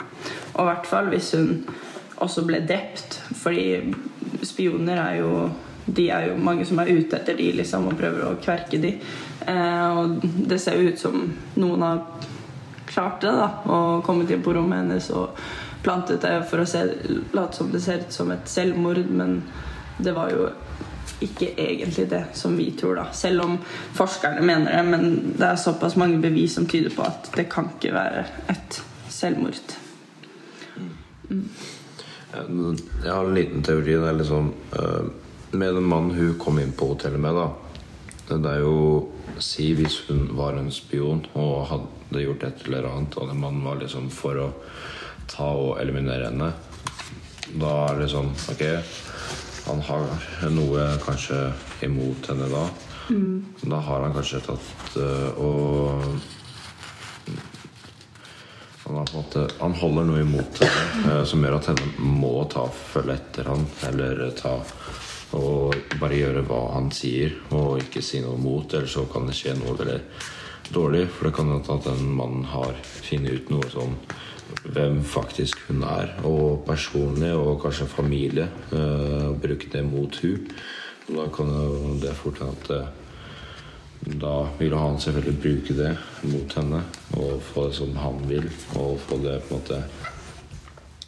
Og 0.54 0.62
i 0.64 0.68
hvert 0.72 0.90
fall 0.90 1.10
hvis 1.14 1.34
hun 1.38 1.64
også 2.24 2.44
ble 2.46 2.62
drept. 2.68 3.22
Fordi 3.42 3.94
spioner 4.46 5.02
er 5.02 5.22
jo 5.22 5.32
de 5.88 6.10
er 6.12 6.26
jo 6.28 6.40
mange 6.44 6.66
som 6.68 6.82
er 6.82 6.90
ute 6.92 7.16
etter 7.16 7.38
de 7.38 7.52
liksom, 7.62 7.86
og 7.88 8.00
prøver 8.00 8.26
å 8.28 8.40
kverke 8.44 8.80
de. 8.84 8.98
Eh, 9.48 9.86
og 9.96 10.18
det 10.20 10.60
ser 10.60 10.76
jo 10.76 10.92
ut 10.92 11.00
som 11.00 11.22
noen 11.56 11.86
har 11.86 12.02
klart 12.90 13.22
det, 13.24 13.32
da. 13.32 13.48
Og 13.72 14.04
kommet 14.04 14.32
inn 14.34 14.44
på 14.44 14.56
rommet 14.58 14.84
hennes 14.84 15.08
og 15.16 15.38
plantet 15.86 16.26
det 16.26 16.34
for 16.50 16.60
å 16.60 16.68
late 17.38 17.56
som 17.56 17.72
det 17.72 17.84
ser 17.86 18.04
ut 18.04 18.20
som 18.20 18.34
et 18.36 18.52
selvmord. 18.52 19.00
Men 19.08 19.40
det 20.04 20.16
var 20.18 20.34
jo 20.36 20.50
ikke 21.24 21.50
egentlig 21.58 22.10
det 22.10 22.24
som 22.38 22.58
vi 22.58 22.72
tror, 22.78 22.96
da. 23.00 23.08
Selv 23.14 23.42
om 23.42 23.58
forskerne 23.98 24.42
mener 24.46 24.72
det. 24.72 24.84
Men 24.90 25.34
det 25.38 25.48
er 25.48 25.60
såpass 25.62 25.98
mange 25.98 26.22
bevis 26.22 26.56
som 26.58 26.68
tyder 26.70 26.94
på 26.94 27.06
at 27.08 27.32
det 27.36 27.48
kan 27.52 27.72
ikke 27.76 27.94
være 27.96 28.26
et 28.54 28.82
selvmord. 29.10 29.76
Jeg 31.28 33.12
har 33.12 33.26
en 33.26 33.36
liten 33.36 33.64
teori. 33.64 33.96
Det 33.98 34.10
er 34.10 34.20
liksom 34.22 34.54
Med 35.52 35.74
den 35.74 35.84
mannen 35.88 36.12
hun 36.12 36.40
kom 36.40 36.60
inn 36.60 36.74
på 36.76 36.92
hotellet 36.92 37.20
med, 37.24 37.36
da. 37.36 37.48
Det 38.28 38.52
er 38.52 38.60
jo 38.66 39.08
Si 39.40 39.70
hvis 39.78 40.00
hun 40.08 40.32
var 40.38 40.58
en 40.58 40.72
spion 40.74 41.22
og 41.38 41.68
hadde 41.70 42.24
gjort 42.24 42.44
et 42.48 42.64
eller 42.66 42.88
annet, 42.90 43.18
og 43.18 43.30
den 43.30 43.40
mannen 43.40 43.64
var 43.64 43.78
liksom 43.78 44.10
for 44.10 44.40
å 44.42 44.48
ta 45.30 45.52
og 45.54 45.78
eliminere 45.82 46.32
henne, 46.32 46.48
da 47.62 47.74
er 47.92 48.02
det 48.02 48.08
sånn 48.12 48.32
Ok, 48.52 48.64
han 49.68 49.82
har 49.88 50.08
noe 50.54 50.90
kanskje 51.04 51.42
imot 51.86 52.32
henne 52.32 52.50
da. 52.52 52.66
Da 53.62 53.80
har 53.88 54.04
han 54.04 54.16
kanskje 54.16 54.42
tatt 54.44 54.98
eh, 55.00 55.40
og 55.40 56.04
han, 58.88 58.96
har 58.96 59.06
på 59.06 59.18
en 59.18 59.24
måte, 59.24 59.44
han 59.60 59.76
holder 59.76 60.08
noe 60.08 60.24
imot 60.24 60.62
henne 60.64 61.14
eh, 61.14 61.24
som 61.28 61.44
gjør 61.44 61.60
at 61.60 61.70
henne 61.72 62.12
må 62.20 62.34
ta 62.52 62.66
følge 62.72 63.18
etter 63.20 63.52
han 63.52 63.68
eller 63.90 64.30
ta 64.40 64.58
og 65.36 65.76
bare 66.00 66.16
gjøre 66.16 66.44
hva 66.48 66.62
han 66.72 66.88
sier, 66.96 67.34
og 67.52 67.82
ikke 67.82 68.00
si 68.06 68.22
noe 68.24 68.38
mot. 68.40 68.72
Eller 68.74 68.88
så 68.88 69.04
kan 69.12 69.28
det 69.28 69.36
skje 69.36 69.58
noe 69.60 69.76
veldig 69.76 70.00
dårlig. 70.72 71.04
For 71.12 71.28
det 71.28 71.34
kan 71.36 71.52
hende 71.52 71.76
at 71.76 71.90
den 71.90 72.14
mannen 72.16 72.48
har 72.54 72.78
funnet 72.86 73.42
ut 73.42 73.52
noe 73.52 73.72
sånn 73.74 73.98
hvem 74.64 75.02
faktisk 75.04 75.60
hun 75.68 75.84
er, 75.88 76.14
og 76.28 76.64
personlig, 76.68 77.34
og 77.36 77.62
kanskje 77.64 77.90
familie. 77.92 78.48
Uh, 78.72 79.34
bruke 79.42 79.70
det 79.74 79.84
mot 79.86 80.22
hun. 80.24 80.48
Og 81.08 81.16
Da 81.16 81.28
kan 81.36 82.00
det 82.02 82.16
fort 82.20 82.42
hende 82.42 82.56
at 82.58 82.72
eh, 82.76 82.88
da 84.20 84.34
vil 84.60 84.74
han 84.76 85.00
selvfølgelig 85.00 85.40
bruke 85.40 85.76
det 85.78 85.94
mot 86.24 86.54
henne 86.60 86.82
og 87.16 87.42
få 87.42 87.68
det 87.70 87.76
som 87.78 87.96
han 87.96 88.20
vil. 88.28 88.50
Og 88.76 89.00
få 89.00 89.20
det 89.24 89.38
på 89.48 89.56
en 89.56 89.62
måte 89.62 89.80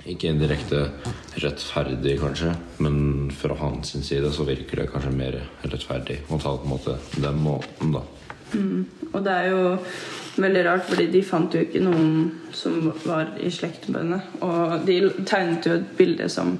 ikke 0.09 0.31
indirekte 0.31 0.85
rettferdig, 1.43 2.15
kanskje, 2.21 2.53
men 2.79 3.27
fra 3.35 3.57
hans 3.59 3.91
side 4.07 4.31
så 4.33 4.45
virker 4.47 4.81
det 4.81 4.87
kanskje 4.93 5.11
mer 5.13 5.37
rettferdig 5.65 6.21
å 6.29 6.39
ta 6.39 6.55
det 6.55 6.63
på 6.63 6.69
en 6.69 6.71
måte 6.71 6.95
den 7.19 7.43
måten, 7.43 7.91
da. 7.93 8.05
Og 9.13 9.23
det 9.25 9.33
er 9.33 9.49
jo 9.51 9.63
veldig 10.39 10.65
rart, 10.65 10.85
fordi 10.89 11.07
de 11.11 11.23
fant 11.25 11.55
jo 11.55 11.63
ikke 11.65 11.81
noen 11.83 12.29
som 12.55 12.91
var 13.03 13.33
i 13.41 13.51
slekt 13.53 13.89
med 13.89 14.03
henne. 14.03 14.21
Og 14.45 14.85
de 14.87 15.01
tegnet 15.27 15.67
jo 15.67 15.75
et 15.79 15.91
bilde 15.97 16.29
som 16.31 16.55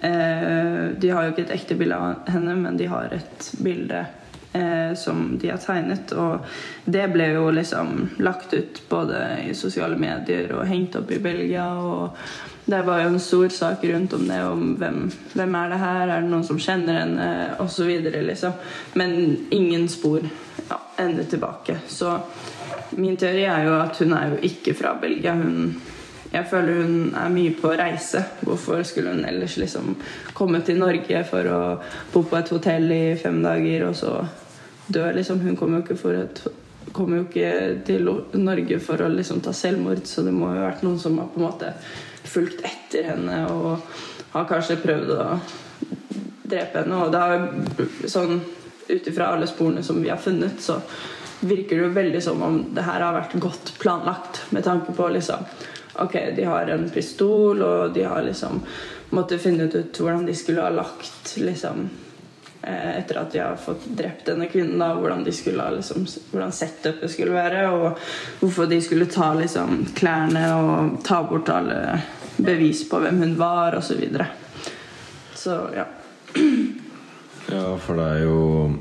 eh, 0.00 0.90
De 0.98 1.12
har 1.12 1.26
jo 1.26 1.34
ikke 1.34 1.46
et 1.46 1.54
ekte 1.58 1.78
bilde 1.78 1.98
av 1.98 2.32
henne, 2.32 2.56
men 2.58 2.80
de 2.80 2.90
har 2.90 3.12
et 3.14 3.50
bilde 3.62 4.04
eh, 4.52 4.94
som 4.98 5.38
de 5.38 5.52
har 5.52 5.60
tegnet. 5.62 6.14
Og 6.18 6.42
det 6.84 7.08
ble 7.14 7.32
jo 7.36 7.50
liksom 7.54 8.08
lagt 8.22 8.54
ut 8.54 8.82
både 8.90 9.22
i 9.48 9.52
sosiale 9.58 9.98
medier 10.00 10.52
og 10.56 10.66
hengt 10.68 10.98
opp 10.98 11.12
i 11.12 11.22
Belgia. 11.22 11.68
Og 11.78 12.18
det 12.64 12.84
var 12.86 13.02
jo 13.02 13.12
en 13.12 13.20
stor 13.20 13.48
sak 13.48 13.84
rundt 13.84 14.12
om 14.14 14.28
det, 14.28 14.42
om 14.46 14.74
hvem, 14.78 15.04
hvem 15.34 15.58
er 15.58 15.72
det 15.72 15.82
her, 15.82 16.02
er 16.06 16.22
det 16.22 16.30
noen 16.30 16.46
som 16.46 16.60
kjenner 16.62 17.00
henne, 17.00 17.28
osv. 17.62 17.90
Liksom. 18.12 18.54
Men 18.98 19.16
ingen 19.50 19.88
spor 19.90 20.22
ja, 20.68 20.78
ender 21.00 21.24
tilbake. 21.24 21.78
Så 21.88 22.18
min 22.90 23.16
teori 23.16 23.44
er 23.48 23.66
jo 23.66 23.78
at 23.80 23.98
hun 24.02 24.14
er 24.16 24.34
jo 24.34 24.40
ikke 24.48 24.74
fra 24.76 24.94
Belgia. 25.00 25.34
Hun, 25.38 25.74
jeg 26.32 26.48
føler 26.50 26.82
hun 26.82 27.14
er 27.18 27.32
mye 27.32 27.54
på 27.56 27.72
reise. 27.78 28.24
Hvorfor 28.40 28.82
skulle 28.88 29.14
hun 29.14 29.24
ellers 29.28 29.56
liksom 29.60 29.96
komme 30.36 30.62
til 30.66 30.80
Norge 30.80 31.24
for 31.28 31.48
å 31.48 31.60
bo 32.12 32.24
på 32.28 32.38
et 32.40 32.52
hotell 32.52 32.92
i 32.92 33.04
fem 33.20 33.42
dager, 33.44 33.88
og 33.88 33.96
så 33.96 34.16
dø, 34.86 35.06
liksom? 35.16 35.40
Hun 35.44 35.56
kommer 35.56 35.80
jo 35.80 35.86
ikke, 35.86 36.00
for 36.00 36.18
et, 36.18 36.44
kommer 36.92 37.20
jo 37.20 37.26
ikke 37.28 37.82
til 37.88 38.08
Norge 38.40 38.80
for 38.84 39.04
å 39.04 39.10
liksom 39.12 39.42
ta 39.44 39.54
selvmord, 39.56 40.06
så 40.08 40.24
det 40.26 40.34
må 40.36 40.52
jo 40.52 40.62
ha 40.62 40.70
vært 40.70 40.86
noen 40.86 41.00
som 41.00 41.20
har 41.20 41.30
på 41.32 41.40
en 41.40 41.48
måte 41.48 41.74
fulgt 42.22 42.64
etter 42.64 43.12
henne 43.12 43.44
og 43.50 43.80
har 44.32 44.48
kanskje 44.48 44.80
prøvd 44.80 45.14
å 45.16 45.22
drepe 46.48 46.82
henne. 46.82 46.98
Og 46.98 47.12
det 47.12 47.22
har 47.22 48.08
sånn 48.10 48.40
ut 48.88 49.06
ifra 49.06 49.32
alle 49.32 49.46
sporene 49.46 49.82
som 49.82 50.02
vi 50.02 50.10
har 50.10 50.20
funnet, 50.20 50.60
så 50.60 50.80
virker 51.42 51.76
det 51.76 51.82
jo 51.82 51.94
veldig 51.96 52.22
som 52.22 52.42
om 52.42 52.60
det 52.74 52.84
her 52.86 53.02
har 53.02 53.16
vært 53.16 53.34
godt 53.42 53.74
planlagt 53.82 54.44
med 54.50 54.64
tanke 54.64 54.94
på 54.96 55.08
liksom 55.08 55.46
Ok, 56.00 56.12
de 56.36 56.44
har 56.44 56.70
en 56.72 56.86
pistol, 56.90 57.62
og 57.62 57.92
de 57.92 58.04
har 58.08 58.22
liksom 58.24 58.62
måttet 59.12 59.42
finne 59.42 59.66
ut 59.68 59.98
hvordan 60.00 60.24
de 60.26 60.34
skulle 60.34 60.62
ha 60.64 60.70
lagt 60.72 61.34
liksom 61.36 61.82
eh, 62.62 62.98
Etter 62.98 63.18
at 63.20 63.34
de 63.34 63.42
har 63.42 63.58
fått 63.60 63.84
drept 63.84 64.24
denne 64.30 64.48
kvinnen, 64.48 64.78
da, 64.80 64.94
hvordan, 64.96 65.24
de 65.24 65.34
skulle 65.36 65.66
liksom, 65.76 66.06
hvordan 66.30 66.54
setupet 66.56 67.12
skulle 67.12 67.36
være, 67.36 67.66
og 67.76 68.00
hvorfor 68.40 68.70
de 68.70 68.80
skulle 68.80 69.10
ta 69.12 69.34
liksom 69.36 69.82
klærne 69.98 70.46
og 70.56 70.96
ta 71.04 71.20
bort 71.28 71.52
alle 71.52 72.00
bevis 72.40 72.86
på 72.88 73.02
hvem 73.02 73.20
hun 73.26 73.36
var, 73.36 73.76
osv. 73.76 73.92
Så, 73.92 74.00
videre. 74.00 74.30
så 75.34 75.58
ja. 75.76 75.90
Ja, 77.50 77.76
for 77.82 77.98
det 77.98 78.06
er 78.06 78.22
jo 78.24 78.76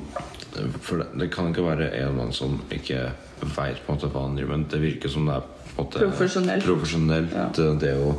det, 0.53 1.05
det 1.19 1.29
kan 1.33 1.49
ikke 1.51 1.63
være 1.65 1.89
en 2.01 2.15
mann 2.17 2.33
som 2.35 2.59
ikke 2.71 3.05
veit 3.55 3.79
hva 3.87 3.95
han 4.21 4.35
driver 4.37 4.57
med. 4.57 4.67
Det 4.69 4.81
virker 4.83 5.09
som 5.09 5.25
det 5.29 5.37
er 5.39 5.45
på 5.47 5.71
en 5.71 5.85
måte 5.85 6.01
Profesjonelt. 6.03 6.65
profesjonelt, 6.65 7.31
Ja. 7.33 7.45
eh, 7.47 7.75
Det 7.79 7.93
å 7.97 8.15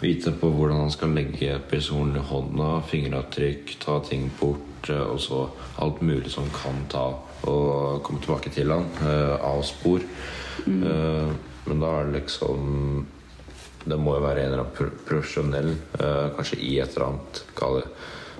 vite 0.00 0.32
på 0.32 0.50
hvordan 0.52 0.80
han 0.84 0.90
skal 0.90 1.14
legge 1.14 1.60
pistolen 1.70 2.16
i 2.16 2.18
hånda, 2.20 2.82
fingeravtrykk, 2.90 3.78
ta 3.80 4.00
ting 4.00 4.30
bort, 4.40 4.90
eh, 4.90 5.00
og 5.00 5.18
så 5.20 5.48
alt 5.78 6.00
mulig 6.02 6.30
som 6.30 6.44
kan 6.50 6.84
ta 6.88 7.14
og 7.46 8.02
komme 8.02 8.20
tilbake 8.20 8.50
til 8.52 8.70
han 8.70 8.84
eh, 9.02 9.36
av 9.46 9.62
spor. 9.62 10.00
Eh, 10.66 11.28
men 11.66 11.80
da 11.80 11.86
er 12.00 12.04
det 12.10 12.22
liksom 12.22 13.06
Det 13.88 13.96
må 13.96 14.16
jo 14.18 14.20
være 14.26 14.40
en 14.42 14.52
eller 14.52 14.64
annen 14.66 14.90
profesjonell, 15.06 15.70
kanskje 16.36 16.58
i 16.60 16.78
et 16.82 16.90
eller 16.96 17.06
annet 17.06 17.38
kall 17.56 17.78
det 17.80 17.86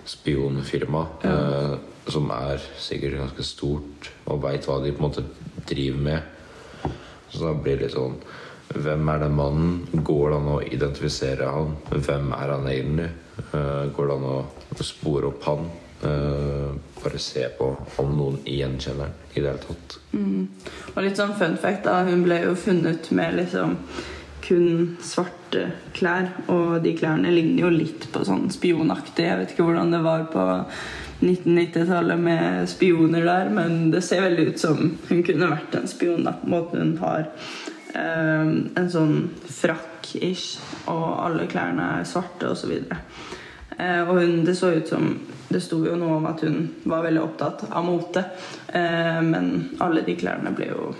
spionfirma, 0.08 1.06
eh, 1.22 1.74
som 2.08 2.30
er 2.32 2.62
sikkert 2.80 3.18
ganske 3.20 3.44
stort 3.44 4.10
og 4.26 4.42
veit 4.42 4.66
hva 4.68 4.80
de 4.82 4.92
på 4.92 5.02
en 5.02 5.08
måte 5.10 5.24
driver 5.68 6.04
med. 6.08 6.92
Så 7.30 7.42
da 7.44 7.52
blir 7.54 7.76
det 7.76 7.88
litt 7.88 7.98
sånn 7.98 8.20
Hvem 8.68 9.08
er 9.08 9.22
den 9.22 9.32
mannen? 9.32 10.02
Går 10.04 10.26
det 10.28 10.36
an 10.36 10.48
å 10.52 10.56
identifisere 10.60 11.46
han? 11.48 11.70
Hvem 11.88 12.26
er 12.36 12.50
han 12.52 12.66
egentlig? 12.68 13.06
Eh, 13.48 13.84
går 13.96 14.10
det 14.10 14.16
an 14.18 14.26
å 14.28 14.84
spore 14.84 15.30
opp 15.30 15.46
han? 15.48 15.70
Uh, 15.98 16.76
bare 17.02 17.18
se 17.18 17.42
på 17.58 17.72
om 17.98 18.12
noen 18.14 18.36
gjenkjenner 18.46 19.08
han 19.08 19.32
i 19.32 19.40
det 19.40 19.48
hele 19.48 19.62
tatt. 19.64 19.96
Og 20.92 21.00
litt 21.02 21.18
sånn 21.18 21.32
fun 21.40 21.56
fact, 21.58 21.88
da. 21.88 22.04
Hun 22.06 22.22
ble 22.22 22.36
jo 22.44 22.52
funnet 22.54 23.08
med 23.10 23.34
liksom 23.34 23.74
kun 24.48 24.96
svarte 25.04 25.68
klær. 25.96 26.30
Og 26.48 26.78
de 26.84 26.94
klærne 26.98 27.32
ligner 27.34 27.66
jo 27.66 27.74
litt 27.74 28.08
på 28.12 28.24
sånn 28.26 28.48
spionaktig. 28.52 29.26
Jeg 29.28 29.42
vet 29.42 29.54
ikke 29.54 29.68
hvordan 29.68 29.92
det 29.94 30.02
var 30.06 30.26
på 30.32 30.46
1990-tallet 31.20 32.20
med 32.20 32.68
spioner 32.70 33.24
der, 33.26 33.48
men 33.50 33.90
det 33.90 34.04
ser 34.06 34.22
veldig 34.22 34.52
ut 34.52 34.60
som 34.60 34.92
hun 35.08 35.24
kunne 35.26 35.50
vært 35.50 35.74
en 35.74 35.90
spion. 35.90 36.22
da, 36.24 36.36
på 36.38 36.50
måten 36.52 36.84
hun 36.84 36.92
har 37.02 37.26
um, 37.94 38.52
en 38.78 38.90
sånn 38.92 39.16
frakk-ish, 39.50 40.60
og 40.92 41.08
alle 41.26 41.48
klærne 41.50 41.90
er 41.98 42.06
svarte 42.08 42.52
osv. 42.52 42.76
Uh, 43.74 44.02
og 44.06 44.14
hun, 44.20 44.44
det 44.46 44.56
så 44.58 44.72
ut 44.74 44.88
som 44.88 45.18
Det 45.48 45.62
sto 45.64 45.78
jo 45.80 45.94
noe 45.96 46.18
om 46.18 46.26
at 46.28 46.42
hun 46.44 46.66
var 46.84 47.06
veldig 47.06 47.20
opptatt 47.22 47.62
av 47.72 47.86
mote, 47.86 48.20
uh, 48.68 49.20
men 49.24 49.78
alle 49.80 50.02
de 50.04 50.12
klærne 50.20 50.52
ble 50.52 50.66
jo 50.68 50.90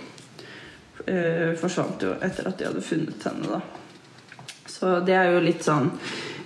eh, 1.09 1.51
forsvant 1.59 2.05
jo 2.05 2.15
etter 2.21 2.49
at 2.49 2.59
de 2.59 2.69
hadde 2.69 2.85
funnet 2.85 3.29
henne, 3.29 3.57
da. 3.57 3.61
Så 4.69 4.99
det 5.03 5.15
er 5.17 5.33
jo 5.33 5.43
litt 5.43 5.65
sånn 5.65 5.89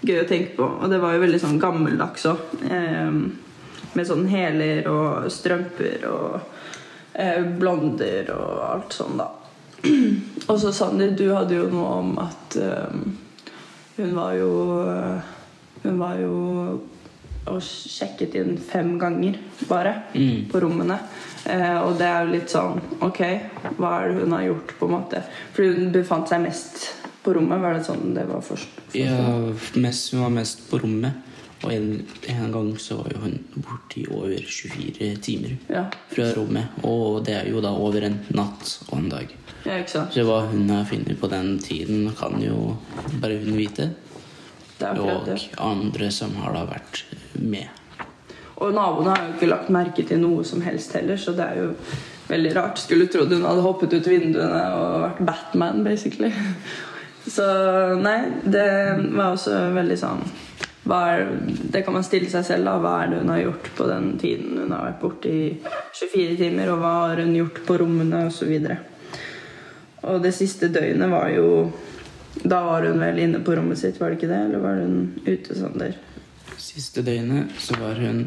gøy 0.01 0.23
å 0.23 0.27
tenke 0.27 0.55
på. 0.57 0.65
Og 0.65 0.89
det 0.91 0.99
var 1.03 1.13
jo 1.13 1.23
veldig 1.23 1.41
sånn 1.41 1.59
gammeldags 1.61 2.25
òg. 2.31 2.55
Uh, 2.65 3.29
med 3.93 4.07
sånn 4.09 4.25
hæler 4.31 4.87
og 4.89 5.27
strømper 5.31 6.07
og 6.09 6.39
uh, 6.39 7.43
blonder 7.59 8.31
og 8.33 8.63
alt 8.65 8.95
sånn, 8.95 9.19
da. 9.21 9.29
og 10.49 10.57
så 10.59 10.71
Sander, 10.73 11.11
du 11.13 11.27
hadde 11.35 11.59
jo 11.59 11.67
noe 11.71 11.91
om 11.99 12.11
at 12.23 12.55
eh, 12.55 12.99
hun 13.97 14.13
var 14.15 14.31
jo 14.37 14.51
Hun 15.83 15.97
var 15.99 16.15
jo 16.15 16.35
og 17.47 17.59
sjekket 17.61 18.35
inn 18.39 18.57
fem 18.57 18.97
ganger 18.99 19.35
bare 19.67 20.03
Mm. 20.15 20.45
på 20.49 20.61
rommene. 20.61 20.99
Eh, 21.45 21.77
og 21.83 21.97
det 21.97 22.07
er 22.07 22.25
jo 22.25 22.31
litt 22.31 22.47
sånn 22.49 22.79
Ok, 23.01 23.19
hva 23.77 24.03
er 24.03 24.07
det 24.13 24.21
hun 24.21 24.31
har 24.31 24.43
gjort, 24.43 24.73
på 24.79 24.85
en 24.85 24.91
måte? 24.93 25.23
Fordi 25.53 25.73
hun 25.75 25.91
befant 25.91 26.27
seg 26.29 26.41
mest 26.41 26.93
på 27.23 27.33
rommet. 27.35 27.59
Var 27.61 27.73
det 27.73 27.85
sånn 27.85 28.13
det 28.15 28.25
var 28.29 28.41
først? 28.41 28.67
Ja, 28.95 29.51
mest, 29.75 30.11
hun 30.13 30.21
var 30.21 30.29
mest 30.29 30.69
på 30.69 30.79
rommet. 30.81 31.13
Og 31.63 31.71
en, 31.71 32.05
en 32.27 32.51
gang 32.51 32.73
så 32.77 32.97
var 32.97 33.11
jo 33.13 33.19
hun 33.23 33.37
borte 33.55 33.97
i 34.01 34.05
over 34.11 34.35
24 34.43 35.15
timer 35.21 35.57
Ja. 35.69 35.85
fra 36.11 36.25
rommet. 36.35 36.65
Og 36.83 37.23
det 37.23 37.35
er 37.35 37.49
jo 37.49 37.61
da 37.61 37.69
over 37.71 38.03
en 38.03 38.19
natt 38.31 38.79
og 38.91 38.97
en 38.99 39.09
dag. 39.09 39.27
ja? 39.65 39.83
Så 39.85 40.23
hva 40.25 40.41
hun 40.49 40.67
har 40.69 40.83
funnet 40.85 41.19
på 41.19 41.29
den 41.29 41.59
tiden, 41.59 42.11
kan 42.15 42.39
jo 42.41 42.77
bare 43.21 43.37
hun 43.39 43.55
vite. 43.55 43.93
Og 44.81 45.29
andre 45.59 46.11
som 46.11 46.33
har 46.35 46.51
da 46.53 46.65
vært 46.67 47.03
med. 47.39 47.67
Og 48.63 48.73
naboene 48.73 49.13
har 49.13 49.27
jo 49.27 49.35
ikke 49.35 49.49
lagt 49.49 49.71
merke 49.73 50.05
til 50.07 50.21
noe 50.21 50.43
som 50.47 50.61
helst 50.63 50.93
heller, 50.95 51.17
så 51.19 51.33
det 51.35 51.45
er 51.45 51.61
jo 51.63 51.69
veldig 52.29 52.55
rart. 52.55 52.79
Skulle 52.79 53.09
trodd 53.11 53.33
hun 53.33 53.45
hadde 53.47 53.65
hoppet 53.65 53.95
ut 53.97 54.09
vinduene 54.09 54.63
og 54.77 54.97
vært 55.03 55.23
Batman, 55.27 55.83
basically. 55.85 56.31
Så 57.23 57.43
nei, 58.03 58.17
det 58.43 58.67
var 59.15 59.29
også 59.31 59.55
veldig 59.71 59.95
sånn 59.95 60.23
er, 60.91 61.21
Det 61.71 61.85
kan 61.85 61.95
man 61.95 62.03
stille 62.03 62.27
seg 62.27 62.43
selv, 62.43 62.67
da. 62.67 62.73
Hva 62.83 62.97
er 62.99 63.13
det 63.13 63.21
hun 63.21 63.31
har 63.31 63.39
gjort 63.45 63.69
på 63.77 63.87
den 63.87 64.09
tiden 64.19 64.57
hun 64.59 64.73
har 64.75 64.89
vært 64.89 64.99
borte 64.99 65.31
i 65.31 65.45
24 65.95 66.35
timer, 66.41 66.73
og 66.73 66.81
hva 66.81 66.93
har 67.05 67.23
hun 67.23 67.31
gjort 67.37 67.61
på 67.63 67.77
rommene, 67.79 68.25
osv. 68.27 68.51
Og, 68.59 69.21
og 70.11 70.19
det 70.25 70.33
siste 70.35 70.67
døgnet 70.73 71.11
var 71.13 71.31
jo 71.31 71.47
Da 72.43 72.63
var 72.65 72.89
hun 72.89 72.99
vel 72.99 73.21
inne 73.23 73.39
på 73.45 73.55
rommet 73.55 73.79
sitt, 73.79 74.01
var 74.01 74.11
det 74.11 74.19
ikke 74.19 74.33
det? 74.33 74.41
Eller 74.49 74.63
var 74.63 74.83
hun 74.83 75.13
ute, 75.23 75.55
Sander? 75.55 75.95
Siste 76.63 77.03
døgnet 77.03 77.51
så 77.59 77.75
var 77.75 77.99
hun 77.99 78.23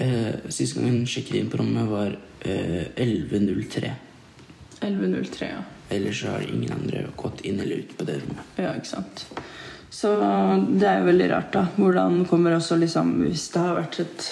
eh, 0.00 0.32
Siste 0.48 0.80
gang 0.80 0.94
hun 0.94 1.08
sjekket 1.08 1.36
inn 1.42 1.50
på 1.52 1.60
rommet, 1.60 1.90
var 1.90 2.14
eh, 2.40 2.86
11.03. 2.96 3.90
11.03, 4.80 5.50
ja. 5.50 5.60
Ellers 5.92 6.22
så 6.22 6.32
har 6.32 6.46
ingen 6.48 6.72
andre 6.72 7.04
gått 7.16 7.44
inn 7.44 7.60
eller 7.60 7.84
ut 7.84 7.92
på 7.98 8.06
det 8.08 8.16
rommet. 8.22 8.56
Ja, 8.56 8.72
ikke 8.72 8.94
sant. 8.94 9.26
Så 9.94 10.14
det 10.16 10.88
er 10.88 11.02
jo 11.02 11.10
veldig 11.10 11.28
rart, 11.30 11.52
da. 11.54 11.66
Hvordan 11.76 12.24
kommer 12.26 12.56
også 12.56 12.80
liksom 12.80 13.12
Hvis 13.22 13.46
det 13.54 13.60
har 13.62 13.76
vært 13.76 14.00
et 14.02 14.30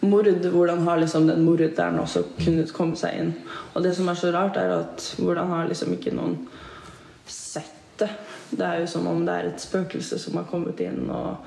mord, 0.00 0.30
hvordan 0.54 0.86
har 0.86 1.02
liksom 1.02 1.26
den 1.28 1.44
morderen 1.44 1.98
også 2.00 2.24
kunnet 2.38 2.72
komme 2.74 2.96
seg 2.98 3.18
inn? 3.18 3.34
Og 3.74 3.84
det 3.84 3.92
som 3.98 4.08
er 4.08 4.18
så 4.18 4.30
rart, 4.34 4.56
er 4.56 4.72
at 4.78 5.10
hvordan 5.18 5.50
har 5.52 5.68
liksom 5.68 5.92
ikke 5.98 6.14
noen 6.16 6.38
sett 7.26 7.74
det? 8.00 8.08
Det 8.54 8.64
er 8.64 8.80
jo 8.80 8.88
som 8.94 9.10
om 9.10 9.20
det 9.26 9.34
er 9.34 9.50
et 9.50 9.62
spøkelse 9.62 10.18
som 10.22 10.40
har 10.40 10.48
kommet 10.48 10.80
inn, 10.84 11.04
og 11.10 11.44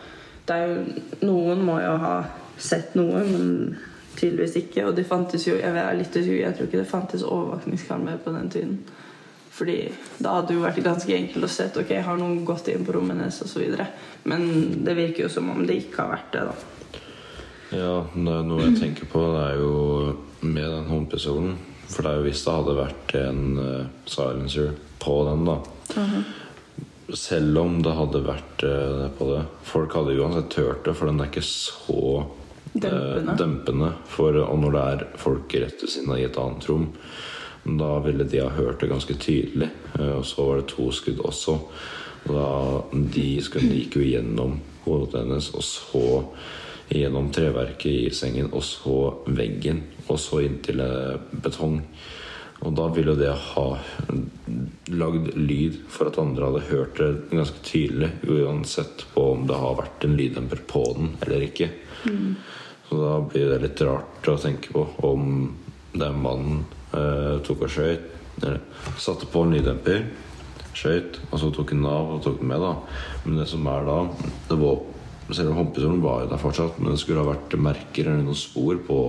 jo 0.54 1.26
Noen 1.26 1.64
må 1.66 1.80
jo 1.82 1.96
ha 2.02 2.16
sett 2.58 2.94
noe, 2.96 3.24
men 3.26 3.76
tydeligvis 4.16 4.60
ikke. 4.62 4.86
Og 4.88 4.96
det 4.96 5.08
fantes 5.10 5.48
jo 5.48 5.58
Jeg 5.58 5.74
er 5.74 5.98
litt 5.98 6.14
usikker, 6.14 6.44
jeg 6.44 6.58
tror 6.58 6.70
ikke 6.70 6.84
det 6.84 6.92
fantes 6.92 7.26
overvåkningskamera 7.26 8.22
på 8.24 8.36
den 8.36 8.50
tiden. 8.54 8.78
Fordi 9.56 9.78
da 10.20 10.36
hadde 10.36 10.50
det 10.50 10.58
jo 10.58 10.64
vært 10.66 10.84
ganske 10.84 11.16
enkelt 11.16 11.48
å 11.48 11.52
se 11.52 11.70
ok, 11.80 11.92
har 12.04 12.18
noen 12.20 12.42
gått 12.48 12.68
inn 12.74 12.84
på 12.84 12.96
rommet 12.96 13.16
hennes 13.16 13.42
osv. 13.46 13.78
Men 14.28 14.48
det 14.84 14.98
virker 14.98 15.26
jo 15.26 15.32
som 15.32 15.50
om 15.54 15.64
det 15.68 15.80
ikke 15.86 16.04
har 16.04 16.12
vært 16.18 16.34
det. 16.36 16.44
da. 16.50 17.00
Ja, 17.76 17.94
det 18.12 18.34
er 18.34 18.44
noe 18.46 18.66
jeg 18.68 18.76
tenker 18.82 19.08
på, 19.10 19.24
det 19.32 19.46
er 19.48 19.62
jo 19.62 19.72
med 20.46 20.68
den 20.68 20.90
håndpistolen. 20.92 21.56
For 21.88 22.04
det 22.04 22.12
er 22.12 22.20
jo 22.20 22.26
hvis 22.28 22.44
det 22.44 22.58
hadde 22.58 22.76
vært 22.80 23.16
en 23.20 23.42
uh, 23.60 23.88
silencer 24.10 24.74
på 25.00 25.16
den, 25.30 25.48
da. 25.48 25.58
Selv 27.14 27.58
om 27.62 27.82
det 27.86 27.94
hadde 27.94 28.24
vært 28.26 28.64
eh, 28.66 28.96
det 29.04 29.12
på 29.20 29.28
det. 29.30 29.44
Folk 29.68 29.94
hadde 29.94 30.16
uansett 30.18 30.58
hørt 30.58 30.86
det, 30.88 30.96
for 30.98 31.06
den 31.12 31.22
er 31.22 31.30
ikke 31.30 31.44
så 31.46 32.00
eh, 32.24 32.82
Dempende. 32.82 33.36
dempende. 33.40 33.92
For, 34.10 34.40
og 34.42 34.58
når 34.64 34.74
det 34.76 34.86
er 34.94 35.06
folk 35.22 35.54
rett 35.62 35.84
ved 35.86 35.94
siden 35.94 36.12
av 36.16 36.20
i 36.22 36.26
et 36.28 36.40
annet 36.42 36.66
rom, 36.72 36.88
da 37.66 37.92
ville 38.06 38.26
de 38.30 38.42
ha 38.44 38.50
hørt 38.58 38.82
det 38.82 38.90
ganske 38.92 39.16
tydelig. 39.22 39.70
Eh, 40.00 40.16
Og 40.18 40.26
så 40.26 40.50
var 40.50 40.62
det 40.64 40.68
to 40.74 40.90
skudd 40.94 41.22
også. 41.26 41.60
Og 42.26 42.34
da, 42.34 42.50
de 43.14 43.28
skuddene 43.46 43.78
gikk 43.84 44.00
jo 44.00 44.08
gjennom 44.10 44.58
hodet 44.88 45.22
hennes, 45.22 45.52
og 45.54 45.62
så 45.66 46.04
gjennom 46.90 47.30
treverket 47.34 47.86
i 48.10 48.12
sengen, 48.14 48.50
og 48.54 48.62
så 48.66 48.98
veggen, 49.30 49.84
og 50.10 50.18
så 50.22 50.42
inntil 50.46 50.82
eh, 50.82 51.16
betong. 51.46 51.80
Og 52.64 52.72
da 52.78 52.88
ville 52.96 53.16
det 53.20 53.34
ha 53.52 53.66
lagd 54.96 55.34
lyd 55.36 55.82
for 55.92 56.10
at 56.10 56.20
andre 56.22 56.50
hadde 56.50 56.68
hørt 56.70 57.00
det 57.02 57.10
ganske 57.34 57.62
tydelig, 57.68 58.12
uansett 58.24 59.06
på 59.14 59.26
om 59.34 59.46
det 59.50 59.60
har 59.60 59.80
vært 59.82 60.06
en 60.08 60.16
lyddemper 60.18 60.62
på 60.70 60.84
den 60.98 61.12
eller 61.26 61.46
ikke. 61.50 61.70
Så 62.88 63.00
da 63.02 63.14
blir 63.26 63.50
det 63.52 63.62
litt 63.66 63.82
rart 63.86 64.30
å 64.30 64.38
tenke 64.40 64.74
på 64.74 64.86
om 65.08 65.56
den 65.96 66.20
mannen 66.22 66.64
eh, 66.94 67.42
tok 67.46 67.66
og 67.66 67.72
skøyt 67.72 68.12
eller 68.44 68.60
satte 69.00 69.28
på 69.32 69.46
en 69.46 69.54
lyddemper, 69.56 70.04
skøyt, 70.76 71.22
og 71.32 71.40
så 71.40 71.52
tok 71.56 71.72
den 71.72 71.86
av 71.88 72.18
og 72.18 72.24
tok 72.24 72.42
den 72.42 72.50
med, 72.52 72.64
da. 72.64 72.74
Men 73.24 73.40
det 73.40 73.48
som 73.52 73.68
er 73.72 73.88
da 73.88 74.00
det 74.50 74.58
var, 74.60 74.82
Selv 75.34 75.50
om 75.50 75.58
håndpistolen 75.58 76.04
var 76.04 76.22
jo 76.22 76.30
der 76.30 76.42
fortsatt, 76.42 76.78
men 76.80 76.94
det 76.94 77.02
skulle 77.02 77.24
ha 77.24 77.32
vært 77.32 77.56
merker 77.58 78.12
eller 78.12 78.22
noen 78.28 78.38
spor 78.38 78.78
på 78.86 79.00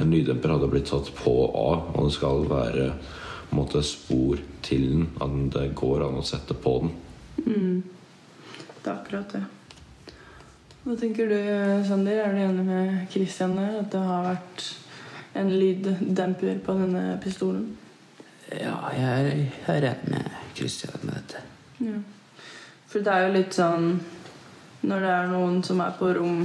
En 0.00 0.12
lyddemper 0.12 0.54
hadde 0.54 0.70
blitt 0.72 0.88
tatt 0.88 1.10
på 1.18 1.34
og 1.44 1.56
av, 1.60 1.82
og 1.92 2.06
det 2.06 2.14
skal 2.16 2.46
være 2.48 2.86
på 3.50 3.56
en 3.56 3.58
måte, 3.58 3.82
spor 3.84 4.40
til 4.64 4.86
den. 4.88 5.08
At 5.20 5.34
det 5.56 5.70
går 5.76 6.06
an 6.06 6.20
å 6.20 6.24
sette 6.24 6.56
på 6.56 6.76
den. 6.84 6.92
Mm. 7.44 7.82
Det 8.80 8.86
er 8.86 8.94
akkurat 8.94 9.34
det. 9.34 9.42
Hva 10.84 10.96
tenker 10.96 11.28
du, 11.28 11.40
Sander? 11.84 12.22
Er 12.22 12.32
du 12.32 12.40
enig 12.40 12.64
med 12.64 12.94
Christian 13.12 13.52
der? 13.58 13.82
At 13.82 13.90
det 13.92 14.00
har 14.00 14.24
vært 14.30 14.64
en 15.36 15.50
lyddemper 15.52 16.62
på 16.64 16.76
denne 16.78 17.02
pistolen? 17.20 17.66
Ja, 18.48 18.78
jeg 18.96 19.10
er, 19.10 19.28
jeg 19.34 19.76
er 19.76 19.88
enig 19.90 20.14
med 20.14 20.30
Christian 20.56 21.04
med 21.04 21.18
dette. 21.18 21.44
Ja. 21.84 22.00
For 22.90 23.04
det 23.04 23.12
er 23.12 23.26
jo 23.26 23.34
litt 23.36 23.54
sånn 23.54 23.92
Når 24.80 25.04
det 25.04 25.12
er 25.12 25.30
noen 25.30 25.62
som 25.66 25.80
er 25.84 25.96
på 25.98 26.12
rom 26.16 26.44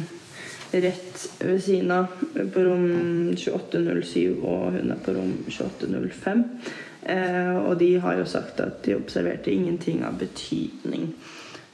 rett 0.71 1.21
ved 1.39 1.62
siden 1.63 1.91
av, 1.95 2.08
på 2.34 2.65
rom 2.65 2.89
2807, 3.38 4.41
og 4.43 4.76
hun 4.76 4.91
er 4.91 5.00
på 5.06 5.15
rom 5.15 5.32
2805 5.48 6.43
eh, 7.13 7.56
Og 7.56 7.78
de 7.80 7.93
har 8.04 8.19
jo 8.19 8.28
sagt 8.28 8.60
at 8.63 8.82
de 8.86 8.98
observerte 8.98 9.54
ingenting 9.54 10.04
av 10.04 10.19
betydning. 10.19 11.13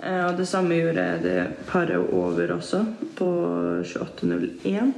Eh, 0.04 0.24
og 0.28 0.38
det 0.38 0.48
samme 0.50 0.78
gjorde 0.78 1.08
det 1.24 1.40
paret 1.70 2.14
over 2.14 2.56
også, 2.58 2.84
på 3.18 3.32
2801, 3.90 4.94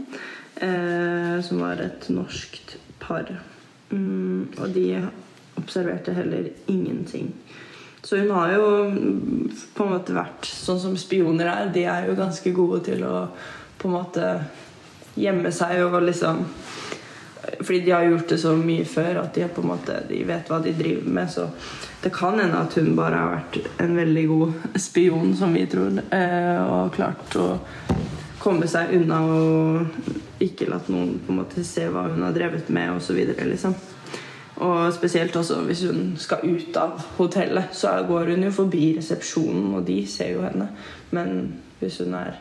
eh, 0.67 1.37
som 1.43 1.63
var 1.63 1.83
et 1.83 2.09
norskt 2.11 2.77
par. 2.99 3.29
Mm, 3.91 4.53
og 4.57 4.73
de 4.73 4.87
observerte 5.59 6.15
heller 6.15 6.49
ingenting. 6.67 7.33
Så 8.03 8.17
hun 8.17 8.31
har 8.31 8.51
jo 8.51 8.65
mm, 8.91 9.51
på 9.73 9.85
en 9.85 9.93
måte 9.95 10.15
vært 10.15 10.47
sånn 10.49 10.79
som 10.81 10.97
spioner 10.99 11.47
er. 11.47 11.69
De 11.73 11.85
er 11.87 12.09
jo 12.09 12.17
ganske 12.19 12.51
gode 12.55 12.81
til 12.89 13.05
å 13.07 13.27
på 13.79 13.87
en 13.87 13.95
måte 13.95 14.27
gjemme 15.19 15.51
seg 15.51 15.83
og 15.85 16.01
liksom 16.03 16.43
Fordi 17.59 17.79
de 17.83 17.91
har 17.91 18.05
gjort 18.07 18.29
det 18.31 18.37
så 18.39 18.53
mye 18.55 18.85
før 18.87 19.17
at 19.19 19.35
de, 19.35 19.47
på 19.51 19.61
en 19.61 19.67
måte, 19.73 19.97
de 20.07 20.21
vet 20.23 20.47
hva 20.49 20.61
de 20.63 20.71
driver 20.75 21.09
med. 21.15 21.31
Så 21.31 21.49
det 22.03 22.11
kan 22.15 22.39
hende 22.39 22.59
at 22.59 22.75
hun 22.79 22.95
bare 22.95 23.19
har 23.19 23.33
vært 23.33 23.81
en 23.83 23.95
veldig 23.99 24.23
god 24.29 24.79
spion, 24.79 25.35
som 25.35 25.51
vi 25.55 25.65
tror, 25.67 25.99
eh, 26.15 26.61
og 26.63 26.77
har 26.77 26.93
klart 26.95 27.35
å 27.39 27.47
komme 28.39 28.67
seg 28.71 28.95
unna 28.95 29.19
og 29.27 30.39
ikke 30.43 30.69
latt 30.71 30.89
noen 30.91 31.17
på 31.23 31.31
en 31.31 31.41
måte 31.43 31.63
se 31.67 31.85
hva 31.91 32.07
hun 32.09 32.23
har 32.23 32.35
drevet 32.35 32.71
med, 32.73 32.95
osv. 32.95 33.19
Og 34.55 34.93
spesielt 34.93 35.35
også 35.35 35.61
hvis 35.65 35.83
hun 35.89 36.13
skal 36.17 36.43
ut 36.45 36.77
av 36.77 36.99
hotellet, 37.17 37.73
så 37.73 37.95
går 38.07 38.33
hun 38.33 38.43
jo 38.43 38.51
forbi 38.53 38.93
resepsjonen, 38.97 39.73
og 39.75 39.87
de 39.87 40.03
ser 40.07 40.35
jo 40.35 40.43
henne. 40.45 40.67
Men 41.11 41.55
hvis 41.79 41.97
hun 42.03 42.13
er 42.13 42.35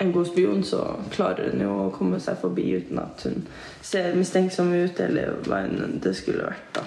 en 0.00 0.12
god 0.12 0.26
spion, 0.26 0.64
så 0.64 0.82
klarer 1.10 1.50
hun 1.52 1.62
jo 1.64 1.72
å 1.86 1.92
komme 1.94 2.20
seg 2.20 2.36
forbi 2.42 2.66
uten 2.76 3.00
at 3.00 3.24
hun 3.24 3.46
ser 3.82 4.16
mistenksom 4.18 4.72
ut, 4.74 5.00
eller 5.00 5.38
hva 5.48 5.64
enn 5.64 6.00
det 6.04 6.14
skulle 6.18 6.50
vært. 6.50 6.80
da. 6.80 6.84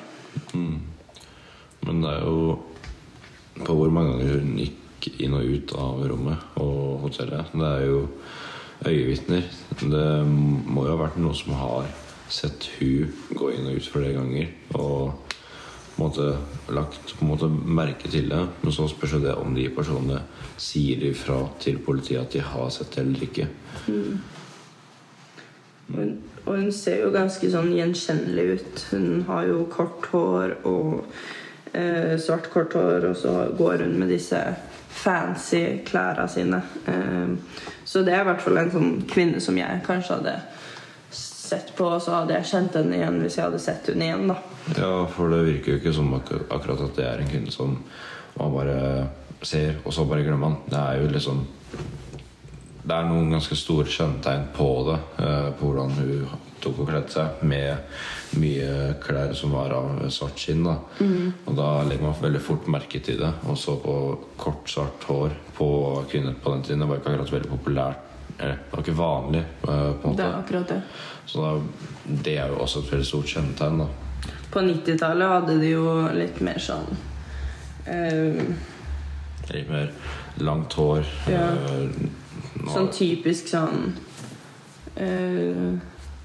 Mm. 0.53 0.81
Men 1.87 2.01
det 2.03 2.09
er 2.15 2.25
jo 2.25 2.57
På 3.57 3.73
hvor 3.73 3.89
mange 3.89 4.11
ganger 4.11 4.35
hun 4.37 4.57
gikk 4.61 5.15
inn 5.17 5.33
og 5.33 5.47
ut 5.49 5.71
av 5.81 6.01
rommet 6.11 6.59
og 6.61 7.07
hotellet. 7.07 7.47
Det 7.57 7.65
er 7.65 7.85
jo 7.87 8.03
øyevitner. 8.85 9.47
Det 9.81 10.09
må 10.27 10.83
jo 10.85 10.91
ha 10.91 10.99
vært 10.99 11.17
noen 11.17 11.39
som 11.39 11.55
har 11.57 11.87
sett 12.29 12.69
hun 12.77 13.13
gå 13.29 13.51
inn 13.53 13.69
og 13.69 13.79
ut 13.79 13.89
flere 13.91 14.13
ganger. 14.15 14.51
Og 14.77 15.27
på 15.97 16.03
en 16.03 16.09
måte 16.09 16.73
lagt 16.73 17.13
på 17.17 17.25
en 17.25 17.31
måte 17.31 17.49
merke 17.49 18.09
til 18.11 18.29
det. 18.29 18.43
Men 18.61 18.73
så 18.73 18.87
spørs 18.87 19.17
det 19.23 19.33
om 19.35 19.55
de 19.55 19.67
personene 19.73 20.21
sier 20.61 21.01
ifra 21.09 21.39
til 21.61 21.79
politiet 21.81 22.21
at 22.21 22.35
de 22.35 22.43
har 22.45 22.69
sett 22.73 22.93
det 22.95 23.05
eller 23.05 23.25
ikke. 23.27 23.47
Og 25.87 25.95
hun, 25.95 26.13
og 26.45 26.53
hun 26.59 26.71
ser 26.75 27.01
jo 27.05 27.13
ganske 27.15 27.49
sånn 27.51 27.73
gjenkjennelig 27.73 28.47
ut. 28.57 28.85
Hun 28.91 29.25
har 29.29 29.47
jo 29.47 29.63
kort 29.71 30.09
hår 30.11 30.57
og 30.67 30.99
eh, 31.73 32.13
svart 32.21 32.51
kort 32.53 32.75
hår, 32.77 33.09
og 33.11 33.17
så 33.17 33.33
går 33.57 33.85
hun 33.85 33.97
med 34.01 34.11
disse 34.11 34.41
fancy 34.97 35.79
klærne 35.87 36.27
sine. 36.29 36.61
Eh, 36.85 37.33
så 37.87 38.03
det 38.03 38.13
er 38.13 38.21
i 38.21 38.29
hvert 38.29 38.43
fall 38.43 38.61
en 38.61 38.73
sånn 38.73 38.93
kvinne 39.09 39.41
som 39.43 39.57
jeg 39.57 39.81
kanskje 39.87 40.19
hadde 40.19 40.37
sett 41.47 41.73
på, 41.77 41.87
og 41.95 42.01
så 42.03 42.19
hadde 42.19 42.35
jeg 42.37 42.49
kjent 42.51 42.75
henne 42.79 42.97
igjen 42.99 43.21
hvis 43.23 43.37
jeg 43.39 43.47
hadde 43.47 43.61
sett 43.63 43.91
henne 43.91 44.07
igjen. 44.07 44.27
da. 44.31 44.37
Ja, 44.77 44.91
for 45.11 45.31
det 45.31 45.45
virker 45.47 45.73
jo 45.73 45.81
ikke 45.81 45.95
som 45.95 46.11
ak 46.17 46.33
akkurat 46.47 46.83
at 46.89 46.97
det 46.99 47.07
er 47.07 47.23
en 47.23 47.31
kvinne 47.31 47.53
som 47.53 47.77
man 48.37 48.53
bare 48.53 48.79
ser, 49.41 49.79
og 49.85 49.93
så 49.93 50.05
bare 50.05 50.25
glemmer 50.25 50.49
man. 50.49 50.59
Det 50.69 50.81
er 50.81 51.01
jo 51.01 51.13
liksom 51.13 51.45
Det 52.87 52.95
er 52.95 53.03
noen 53.03 53.33
ganske 53.33 53.55
store 53.59 53.91
kjennetegn 53.91 54.45
på 54.55 54.67
det. 54.87 54.99
Eh, 55.19 55.47
på 55.59 55.67
hvordan 55.67 55.89
hun 55.97 56.45
tok 56.63 56.77
og 56.79 56.87
kledde 56.87 57.11
seg. 57.11 57.41
Med 57.43 58.39
mye 58.39 58.93
klær 59.03 59.33
som 59.35 59.51
var 59.57 59.75
av 59.75 60.05
svart 60.07 60.39
skinn. 60.39 60.63
da 60.63 60.77
Og 61.03 61.57
da 61.57 61.83
legger 61.83 62.05
man 62.05 62.15
veldig 62.21 62.41
fort 62.41 62.69
merke 62.71 63.01
til 63.03 63.19
det. 63.19 63.33
Og 63.51 63.57
så 63.59 63.75
på 63.83 63.95
kort, 64.39 64.71
svart 64.71 65.03
hår 65.03 65.35
på 65.57 65.67
kvinner 66.07 66.39
på 66.39 66.53
den 66.55 66.63
tiden. 66.63 66.79
Det 66.79 66.87
var 66.87 67.01
ikke 67.01 67.11
akkurat 67.11 67.33
veldig 67.35 67.51
populært. 67.57 68.06
Eller, 68.39 68.57
det 68.57 68.71
var 68.75 68.83
ikke 68.83 68.97
vanlig. 68.97 69.43
eh, 69.67 70.15
Det 70.15 70.23
er 70.25 70.35
akkurat 70.39 70.67
det. 70.69 70.81
Så 71.25 71.41
da, 71.41 71.53
det 72.23 72.35
er 72.37 72.47
jo 72.53 72.59
også 72.63 72.79
et 72.85 72.91
veldig 72.91 73.05
stort 73.09 73.31
kjennetegn. 73.33 73.79
da 73.83 73.87
På 74.53 74.61
90-tallet 74.63 75.27
hadde 75.33 75.57
de 75.61 75.71
jo 75.73 75.85
litt 76.15 76.39
mer 76.45 76.59
sånn 76.61 76.87
eh, 77.85 78.43
Litt 79.49 79.69
mer 79.71 79.91
langt 80.43 80.73
hår. 80.77 81.05
Ja. 81.31 81.47
eh, 81.51 82.07
Sånn 82.67 82.89
typisk 82.91 83.47
sånn 83.51 83.93
eh, 84.95 85.77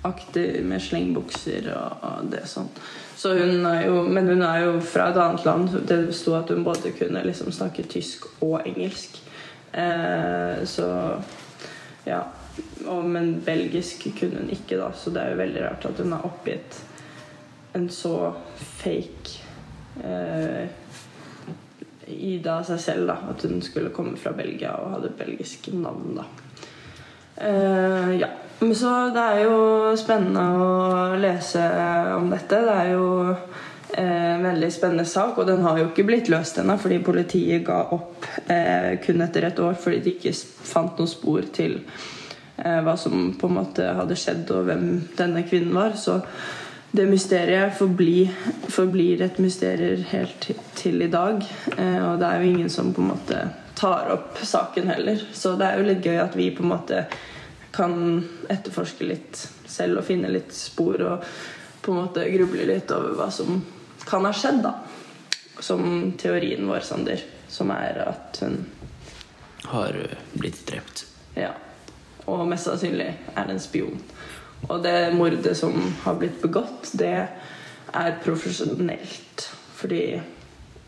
Aktig 0.02 0.64
med 0.66 0.82
slengbukser 0.82 1.68
og, 1.76 1.92
og 2.02 2.30
det 2.32 2.40
sånn. 2.50 2.66
Så 3.16 3.36
hun 3.38 3.60
er 3.68 3.84
jo, 3.86 4.00
men 4.10 4.26
hun 4.26 4.40
er 4.42 4.64
jo 4.64 4.72
fra 4.82 5.10
et 5.12 5.18
annet 5.22 5.44
land. 5.46 5.76
Det 5.86 5.98
sto 6.16 6.32
at 6.34 6.50
hun 6.50 6.64
både 6.66 6.90
kunne 6.98 7.22
liksom 7.22 7.52
snakke 7.54 7.84
tysk 7.86 8.24
og 8.42 8.64
engelsk. 8.66 9.20
Eh, 9.78 10.64
så 10.66 10.88
ja. 12.04 12.22
Og, 12.86 13.04
men 13.04 13.36
belgisk 13.44 14.06
kunne 14.18 14.42
hun 14.42 14.52
ikke, 14.52 14.76
da. 14.80 14.90
Så 14.96 15.12
det 15.14 15.22
er 15.22 15.32
jo 15.32 15.42
veldig 15.42 15.64
rart 15.64 15.86
at 15.88 16.02
hun 16.02 16.14
har 16.16 16.26
oppgitt 16.28 16.80
en 17.72 17.88
så 17.88 18.16
fake 18.82 19.38
eh, 20.04 20.68
Ida 22.12 22.58
seg 22.66 22.80
selv, 22.82 23.08
da. 23.08 23.16
At 23.32 23.44
hun 23.46 23.62
skulle 23.64 23.94
komme 23.94 24.18
fra 24.20 24.34
Belgia 24.36 24.74
og 24.82 24.96
hadde 24.96 25.14
belgisk 25.16 25.70
navn, 25.72 26.18
da. 26.18 26.26
Eh, 27.36 28.14
ja. 28.20 28.28
Men 28.62 28.74
så 28.78 28.90
det 29.14 29.22
er 29.22 29.40
jo 29.46 29.94
spennende 29.98 30.42
å 30.54 30.66
lese 31.18 31.62
om 32.14 32.28
dette. 32.30 32.60
Det 32.62 32.74
er 32.74 32.92
jo 32.92 33.06
eh, 33.32 34.34
en 34.36 34.44
veldig 34.44 34.68
spennende 34.70 35.06
sak, 35.08 35.38
og 35.38 35.48
den 35.48 35.64
har 35.66 35.80
jo 35.80 35.88
ikke 35.88 36.06
blitt 36.06 36.30
løst 36.30 36.60
ennå 36.62 36.76
fordi 36.78 37.00
politiet 37.02 37.64
ga 37.66 37.80
opp 37.96 38.21
eh, 38.46 38.98
kun 39.04 39.22
etter 39.24 39.48
et 39.48 39.62
år 39.62 39.78
fordi 39.80 40.00
de 40.04 40.16
ikke 40.16 40.34
fant 40.72 40.98
noe 40.98 41.10
spor 41.10 41.46
til 41.54 41.78
eh, 42.56 42.80
hva 42.84 42.96
som 43.00 43.32
på 43.38 43.50
en 43.50 43.56
måte 43.60 43.86
hadde 43.98 44.18
skjedd, 44.18 44.50
og 44.54 44.68
hvem 44.68 44.86
denne 45.18 45.44
kvinnen 45.48 45.74
var. 45.76 45.96
Så 45.98 46.20
det 46.92 47.08
mysteriet 47.08 47.72
forblir, 47.78 48.32
forblir 48.68 49.22
et 49.24 49.38
mysterium 49.40 50.04
helt 50.10 50.50
til 50.76 51.02
i 51.02 51.10
dag. 51.12 51.40
Eh, 51.78 52.00
og 52.04 52.20
det 52.20 52.28
er 52.28 52.40
jo 52.40 52.52
ingen 52.52 52.72
som 52.72 52.92
på 52.92 53.04
en 53.04 53.12
måte 53.14 53.42
tar 53.78 54.12
opp 54.12 54.40
saken 54.44 54.90
heller. 54.92 55.22
Så 55.32 55.56
det 55.56 55.68
er 55.68 55.80
jo 55.80 55.88
litt 55.88 56.06
gøy 56.06 56.20
at 56.20 56.36
vi 56.36 56.50
på 56.54 56.64
en 56.66 56.74
måte 56.74 57.06
kan 57.72 57.94
etterforske 58.52 59.08
litt 59.08 59.40
selv 59.64 60.02
og 60.02 60.06
finne 60.06 60.28
litt 60.28 60.52
spor 60.52 61.00
og 61.00 61.28
på 61.82 61.92
en 61.92 62.02
måte 62.04 62.26
gruble 62.30 62.66
litt 62.68 62.92
over 62.94 63.16
hva 63.18 63.30
som 63.32 63.62
kan 64.06 64.26
ha 64.28 64.32
skjedd, 64.36 64.60
da. 64.62 64.76
Som 65.62 66.12
teorien 66.18 66.66
vår, 66.68 66.84
Sander, 66.86 67.22
som 67.52 67.70
er 67.74 68.00
at 68.08 68.40
hun 68.42 68.64
Har 69.62 69.94
blitt 70.32 70.64
drept. 70.66 71.04
Ja. 71.38 71.52
Og 72.26 72.48
mest 72.50 72.66
sannsynlig 72.66 73.12
er 73.36 73.46
det 73.46 73.54
en 73.54 73.62
spion. 73.62 74.00
Og 74.66 74.82
det 74.82 75.14
mordet 75.14 75.54
som 75.58 75.76
har 76.02 76.16
blitt 76.18 76.40
begått, 76.42 76.90
det 76.98 77.14
er 77.92 78.16
profesjonelt. 78.24 79.46
Fordi 79.78 80.20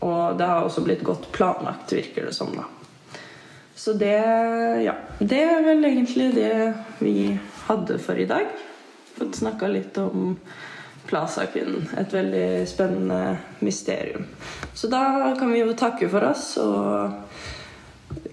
Og 0.05 0.37
det 0.37 0.45
har 0.45 0.65
også 0.65 0.83
blitt 0.83 1.03
godt 1.03 1.31
planlagt, 1.31 1.93
virker 1.95 2.27
det 2.27 2.33
som, 2.35 2.51
da. 2.55 2.65
Så 3.75 3.93
det 3.93 4.19
Ja. 4.83 4.93
Det 5.19 5.41
er 5.41 5.63
vel 5.63 5.85
egentlig 5.85 6.33
det 6.35 6.73
vi 6.99 7.39
hadde 7.67 7.99
for 7.99 8.19
i 8.19 8.25
dag. 8.25 8.47
Fått 9.15 9.35
snakka 9.35 9.67
litt 9.67 9.97
om 9.97 10.37
Plaza-kvinnen. 11.07 11.89
Et 11.97 12.13
veldig 12.13 12.45
spennende 12.69 13.37
mysterium. 13.59 14.25
Så 14.73 14.87
da 14.91 15.33
kan 15.39 15.51
vi 15.53 15.61
jo 15.61 15.75
takke 15.77 16.09
for 16.11 16.27
oss 16.27 16.55
og 16.61 17.13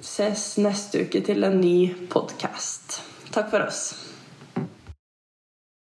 ses 0.02 0.56
neste 0.62 1.06
uke 1.06 1.22
til 1.24 1.44
en 1.46 1.60
ny 1.60 2.08
podkast. 2.12 3.00
Takk 3.32 3.52
for 3.52 3.68
oss. 3.68 4.01